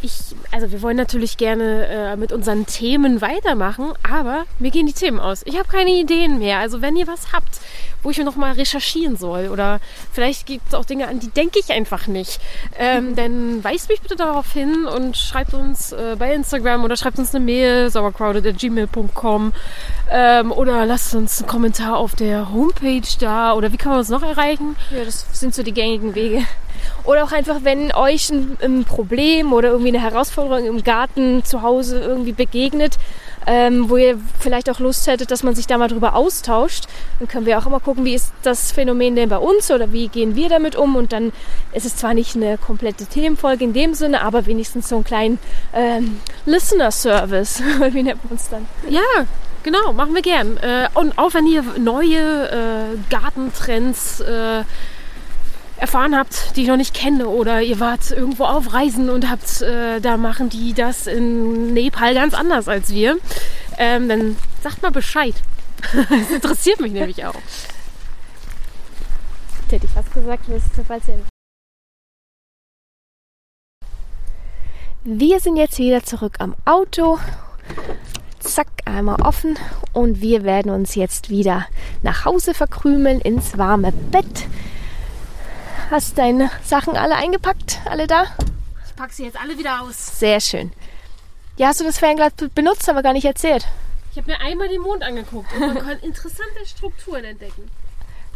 ich, 0.04 0.36
also 0.52 0.72
wir 0.72 0.82
wollen 0.82 0.98
natürlich 0.98 1.38
gerne 1.38 1.88
äh, 1.88 2.16
mit 2.16 2.32
unseren 2.32 2.66
Themen 2.66 3.22
weitermachen, 3.22 3.94
aber 4.10 4.46
mir 4.60 4.72
gehen 4.72 4.88
die 4.88 4.94
Themen 4.94 5.20
aus. 5.20 5.42
Ich 5.46 5.58
habe 5.58 5.68
keine 5.68 5.92
Ideen 5.92 6.40
mehr. 6.40 6.60
Also 6.60 6.82
wenn 6.82 6.96
ihr 6.96 7.08
was 7.08 7.34
habt, 7.34 7.60
wo 8.04 8.10
ich 8.10 8.18
noch 8.20 8.36
mal 8.36 8.54
recherchieren 8.54 9.18
soll 9.18 9.50
oder 9.50 9.80
vielleicht 10.12 10.46
gibt 10.46 10.68
es 10.68 10.74
auch 10.74 10.86
Dinge 10.86 11.08
an, 11.08 11.20
die 11.20 11.30
denke 11.30 11.60
ich 11.60 11.72
einfach 11.72 12.08
nicht, 12.08 12.40
ähm, 12.78 13.16
dann 13.16 13.64
weist 13.64 13.90
mich 13.90 14.02
bitte 14.02 14.16
darauf 14.16 14.52
hin 14.52 14.86
und 14.86 15.18
schreibt 15.18 15.54
uns 15.54 15.92
äh, 15.92 16.16
bei 16.18 16.34
Instagram 16.34 16.84
oder 16.84 16.96
schreibt 16.96 17.20
uns 17.20 17.34
eine 17.34 17.44
Mail, 17.44 17.90
sauercrowded.gmail.com 17.90 19.54
ähm, 20.12 20.52
oder 20.52 20.86
lasst 20.86 21.16
uns 21.16 21.40
einen 21.40 21.48
Kommentar 21.48 21.98
auf 21.98 22.16
der 22.16 22.52
Homepage 22.52 23.02
da 23.20 23.54
oder 23.54 23.72
wie 23.72 23.78
kann 23.78 23.92
man 23.92 24.00
uns 24.00 24.10
noch 24.10 24.24
erreichen? 24.24 24.76
Ja, 24.92 25.04
das 25.04 25.26
sind 25.34 25.54
so 25.54 25.64
die 25.64 25.74
gängigen 25.74 26.16
Wege. 26.16 26.44
Oder 27.04 27.24
auch 27.24 27.32
einfach, 27.32 27.60
wenn 27.64 27.92
euch 27.94 28.30
ein, 28.30 28.58
ein 28.62 28.84
Problem 28.84 29.54
oder 29.54 29.70
irgendwie 29.70 29.90
eine 29.90 30.02
Herausforderung 30.02 30.66
im 30.66 30.84
Garten 30.84 31.44
zu 31.44 31.62
Hause 31.62 32.00
irgendwie 32.00 32.34
begegnet, 32.34 32.98
ähm, 33.48 33.90
wo 33.90 33.96
ihr 33.96 34.20
vielleicht 34.40 34.70
auch 34.70 34.80
Lust 34.80 35.08
hättet, 35.08 35.32
dass 35.32 35.42
man 35.42 35.56
sich 35.56 35.66
da 35.68 35.78
mal 35.78 35.88
drüber 35.88 36.16
austauscht, 36.16 36.86
dann 37.20 37.28
können 37.30 37.46
wir 37.46 37.58
auch 37.58 37.66
immer 37.66 37.80
gucken, 37.80 38.04
wie 38.04 38.14
ist 38.14 38.34
das 38.44 38.74
Phänomen 38.74 39.16
denn 39.16 39.30
bei 39.30 39.38
uns 39.38 39.72
oder 39.72 39.92
wie 39.94 40.10
gehen 40.10 40.36
wir 40.36 40.50
damit 40.50 40.76
um. 40.76 40.98
Und 40.98 41.14
dann 41.14 41.32
ist 41.72 41.86
es 41.86 41.96
zwar 41.96 42.14
nicht 42.14 42.36
eine 42.36 42.58
komplette 42.58 43.06
Themenfolge 43.06 43.64
in 43.64 43.74
dem 43.74 43.94
Sinne, 43.94 44.22
aber 44.22 44.46
wenigstens 44.46 44.90
so 44.90 44.96
einen 44.96 45.06
kleinen 45.06 45.40
ähm, 45.74 46.20
Listener-Service. 46.46 47.64
wie 47.92 48.04
nennt 48.04 48.24
man 48.26 48.34
uns 48.34 48.50
dann? 48.50 48.68
Ja, 48.90 49.02
genau, 49.64 49.94
machen 49.94 50.14
wir 50.14 50.22
gern. 50.22 50.58
Äh, 50.58 50.90
und 50.94 51.18
auch 51.18 51.34
wenn 51.34 51.48
ihr 51.48 51.64
neue 51.80 52.50
äh, 52.50 52.98
Gartentrends 53.10 54.20
äh, 54.20 54.64
erfahren 55.78 56.16
habt, 56.16 56.56
die 56.56 56.64
ich 56.64 56.68
noch 56.68 56.78
nicht 56.78 56.94
kenne, 56.94 57.28
oder 57.28 57.62
ihr 57.62 57.80
wart 57.80 58.12
irgendwo 58.12 58.46
auf 58.46 58.74
Reisen 58.74 59.10
und 59.10 59.30
habt, 59.30 59.62
äh, 59.62 60.00
da 60.00 60.18
machen 60.18 60.50
die 60.50 60.74
das 60.74 61.08
in 61.08 61.74
Nepal 61.74 62.14
ganz 62.14 62.34
anders 62.34 62.68
als 62.68 62.90
wir, 62.90 63.18
ähm, 63.78 64.10
dann 64.10 64.36
sagt 64.64 64.82
mal 64.82 64.92
Bescheid. 64.92 65.36
das 66.10 66.32
interessiert 66.32 66.80
mich 66.80 66.92
nämlich 66.92 67.26
auch. 67.26 67.36
Hätte 69.70 69.86
ich 69.86 69.92
fast 69.92 70.14
gesagt, 70.14 70.44
bald 70.88 71.04
selber. 71.04 71.24
Wir 75.04 75.40
sind 75.40 75.58
jetzt 75.58 75.78
wieder 75.78 76.04
zurück 76.04 76.36
am 76.40 76.56
Auto. 76.66 77.20
Zack, 78.40 78.68
einmal 78.86 79.22
offen. 79.22 79.58
Und 79.94 80.22
wir 80.22 80.44
werden 80.44 80.72
uns 80.72 80.96
jetzt 80.96 81.30
wieder 81.30 81.68
nach 82.02 82.26
Hause 82.26 82.54
verkrümeln 82.54 83.22
ins 83.22 83.58
warme 83.58 83.92
Bett. 83.92 84.48
Hast 85.90 86.18
deine 86.18 86.50
Sachen 86.64 86.98
alle 86.98 87.16
eingepackt? 87.16 87.80
Alle 87.86 88.08
da? 88.08 88.26
Ich 88.88 88.96
packe 88.96 89.14
sie 89.14 89.26
jetzt 89.26 89.40
alle 89.40 89.58
wieder 89.58 89.82
aus. 89.82 90.20
Sehr 90.20 90.40
schön. 90.42 90.72
Ja, 91.58 91.68
hast 91.68 91.80
du 91.80 91.86
das 91.86 91.98
Fernglas 92.00 92.34
be- 92.34 92.50
benutzt, 92.50 92.90
aber 92.90 93.04
gar 93.04 93.14
nicht 93.14 93.26
erzählt. 93.26 93.66
Ich 94.12 94.18
habe 94.18 94.32
mir 94.32 94.40
einmal 94.42 94.68
den 94.68 94.82
Mond 94.82 95.04
angeguckt 95.04 95.52
und 95.54 95.60
man 95.60 95.78
kann 95.78 96.00
interessante 96.00 96.66
Strukturen 96.66 97.24
entdecken. 97.24 97.70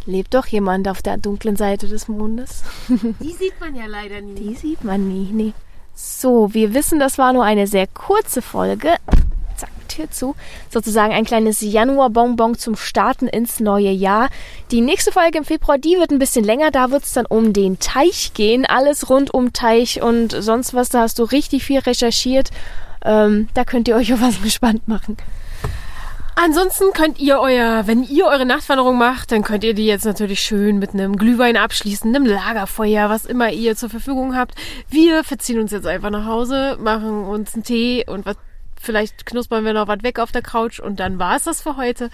lebt 0.05 0.33
doch 0.33 0.45
jemand 0.47 0.87
auf 0.87 1.01
der 1.01 1.17
dunklen 1.17 1.55
Seite 1.55 1.87
des 1.87 2.07
Mondes. 2.07 2.63
Die 2.87 3.33
sieht 3.33 3.59
man 3.59 3.75
ja 3.75 3.85
leider 3.87 4.21
nie. 4.21 4.35
Die 4.35 4.55
sieht 4.55 4.83
man 4.83 5.07
nie, 5.07 5.29
nee. 5.31 5.53
So, 5.95 6.53
wir 6.53 6.73
wissen, 6.73 6.99
das 6.99 7.17
war 7.17 7.33
nur 7.33 7.43
eine 7.43 7.67
sehr 7.67 7.85
kurze 7.87 8.41
Folge. 8.41 8.95
Zack, 9.91 10.01
Tür 10.01 10.11
zu. 10.11 10.35
Sozusagen 10.69 11.13
ein 11.13 11.25
kleines 11.25 11.61
Januar-Bonbon 11.61 12.57
zum 12.57 12.75
Starten 12.75 13.27
ins 13.27 13.59
neue 13.59 13.91
Jahr. 13.91 14.29
Die 14.71 14.81
nächste 14.81 15.11
Folge 15.11 15.37
im 15.37 15.45
Februar, 15.45 15.77
die 15.77 15.97
wird 15.97 16.11
ein 16.11 16.19
bisschen 16.19 16.45
länger. 16.45 16.71
Da 16.71 16.91
wird 16.91 17.03
es 17.03 17.13
dann 17.13 17.25
um 17.25 17.53
den 17.53 17.79
Teich 17.79 18.33
gehen. 18.33 18.65
Alles 18.65 19.09
rund 19.09 19.33
um 19.33 19.53
Teich 19.53 20.01
und 20.01 20.31
sonst 20.31 20.73
was. 20.73 20.89
Da 20.89 21.01
hast 21.01 21.19
du 21.19 21.23
richtig 21.23 21.63
viel 21.63 21.79
recherchiert. 21.79 22.49
Ähm, 23.03 23.49
da 23.53 23.63
könnt 23.63 23.87
ihr 23.87 23.95
euch 23.95 24.13
auf 24.13 24.21
was 24.21 24.41
gespannt 24.43 24.87
machen. 24.87 25.17
Ansonsten 26.35 26.85
könnt 26.93 27.19
ihr 27.19 27.39
euer, 27.39 27.85
wenn 27.85 28.03
ihr 28.03 28.25
eure 28.25 28.45
Nachtwanderung 28.45 28.97
macht, 28.97 29.31
dann 29.31 29.43
könnt 29.43 29.63
ihr 29.63 29.75
die 29.75 29.85
jetzt 29.85 30.05
natürlich 30.05 30.39
schön 30.39 30.79
mit 30.79 30.93
einem 30.93 31.17
Glühwein 31.17 31.55
abschließen, 31.55 32.15
einem 32.15 32.25
Lagerfeuer, 32.25 33.09
was 33.09 33.25
immer 33.25 33.51
ihr 33.51 33.75
zur 33.75 33.89
Verfügung 33.89 34.35
habt. 34.35 34.55
Wir 34.89 35.23
verziehen 35.23 35.59
uns 35.59 35.71
jetzt 35.71 35.85
einfach 35.85 36.09
nach 36.09 36.25
Hause, 36.25 36.77
machen 36.79 37.25
uns 37.25 37.53
einen 37.53 37.63
Tee 37.63 38.05
und 38.07 38.25
was, 38.25 38.37
vielleicht 38.81 39.25
knuspern 39.25 39.65
wir 39.65 39.73
noch 39.73 39.87
was 39.87 40.03
weg 40.03 40.19
auf 40.19 40.31
der 40.31 40.41
Couch 40.41 40.79
und 40.79 40.99
dann 40.99 41.19
war 41.19 41.35
es 41.35 41.43
das 41.43 41.61
für 41.61 41.77
heute. 41.77 42.09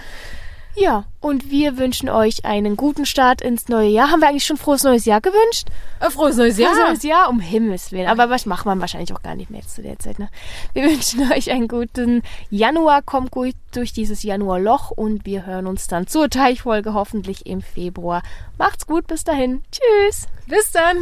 Ja, 0.80 1.06
und 1.21 1.49
wir 1.49 1.80
wünschen 1.80 2.08
euch 2.08 2.45
einen 2.45 2.77
guten 2.77 3.08
Start 3.08 3.41
ins 3.41 3.67
neue 3.67 3.89
Jahr. 3.89 4.12
Haben 4.12 4.21
wir 4.21 4.27
eigentlich 4.27 4.45
schon 4.45 4.58
frohes 4.58 4.84
neues 4.84 5.06
Jahr 5.06 5.21
gewünscht? 5.21 5.69
Ein 5.99 6.12
frohes 6.12 6.38
neues 6.38 6.60
Jahr. 6.60 6.71
Frohes 6.71 6.88
neues 6.88 7.03
Jahr, 7.03 7.30
um 7.30 7.39
Himmels 7.39 7.91
Willen. 7.91 8.08
Aber 8.08 8.30
was 8.30 8.45
macht 8.45 8.67
man 8.67 8.80
wahrscheinlich 8.80 9.12
auch 9.12 9.23
gar 9.23 9.34
nicht 9.34 9.49
mehr 9.49 9.62
jetzt 9.62 9.73
zu 9.73 9.82
der 9.82 9.97
Zeit. 9.97 10.19
Ne? 10.19 10.30
Wir 10.73 10.84
wünschen 10.89 11.32
euch 11.32 11.49
einen 11.49 11.67
guten 11.67 12.21
Januar. 12.51 13.01
Kommt 13.01 13.32
gut 13.32 13.56
durch 13.73 13.91
dieses 13.91 14.21
Januarloch 14.21 14.91
und 14.91 15.25
wir 15.25 15.47
hören 15.47 15.65
uns 15.65 15.88
dann 15.88 16.06
zur 16.06 16.30
Teichfolge 16.30 16.93
hoffentlich 16.93 17.47
im 17.47 17.63
Februar. 17.63 18.21
Macht's 18.60 18.86
gut, 18.86 19.08
bis 19.08 19.23
dahin. 19.23 19.63
Tschüss. 19.71 20.27
Bis 20.45 20.71
dann. 20.71 20.97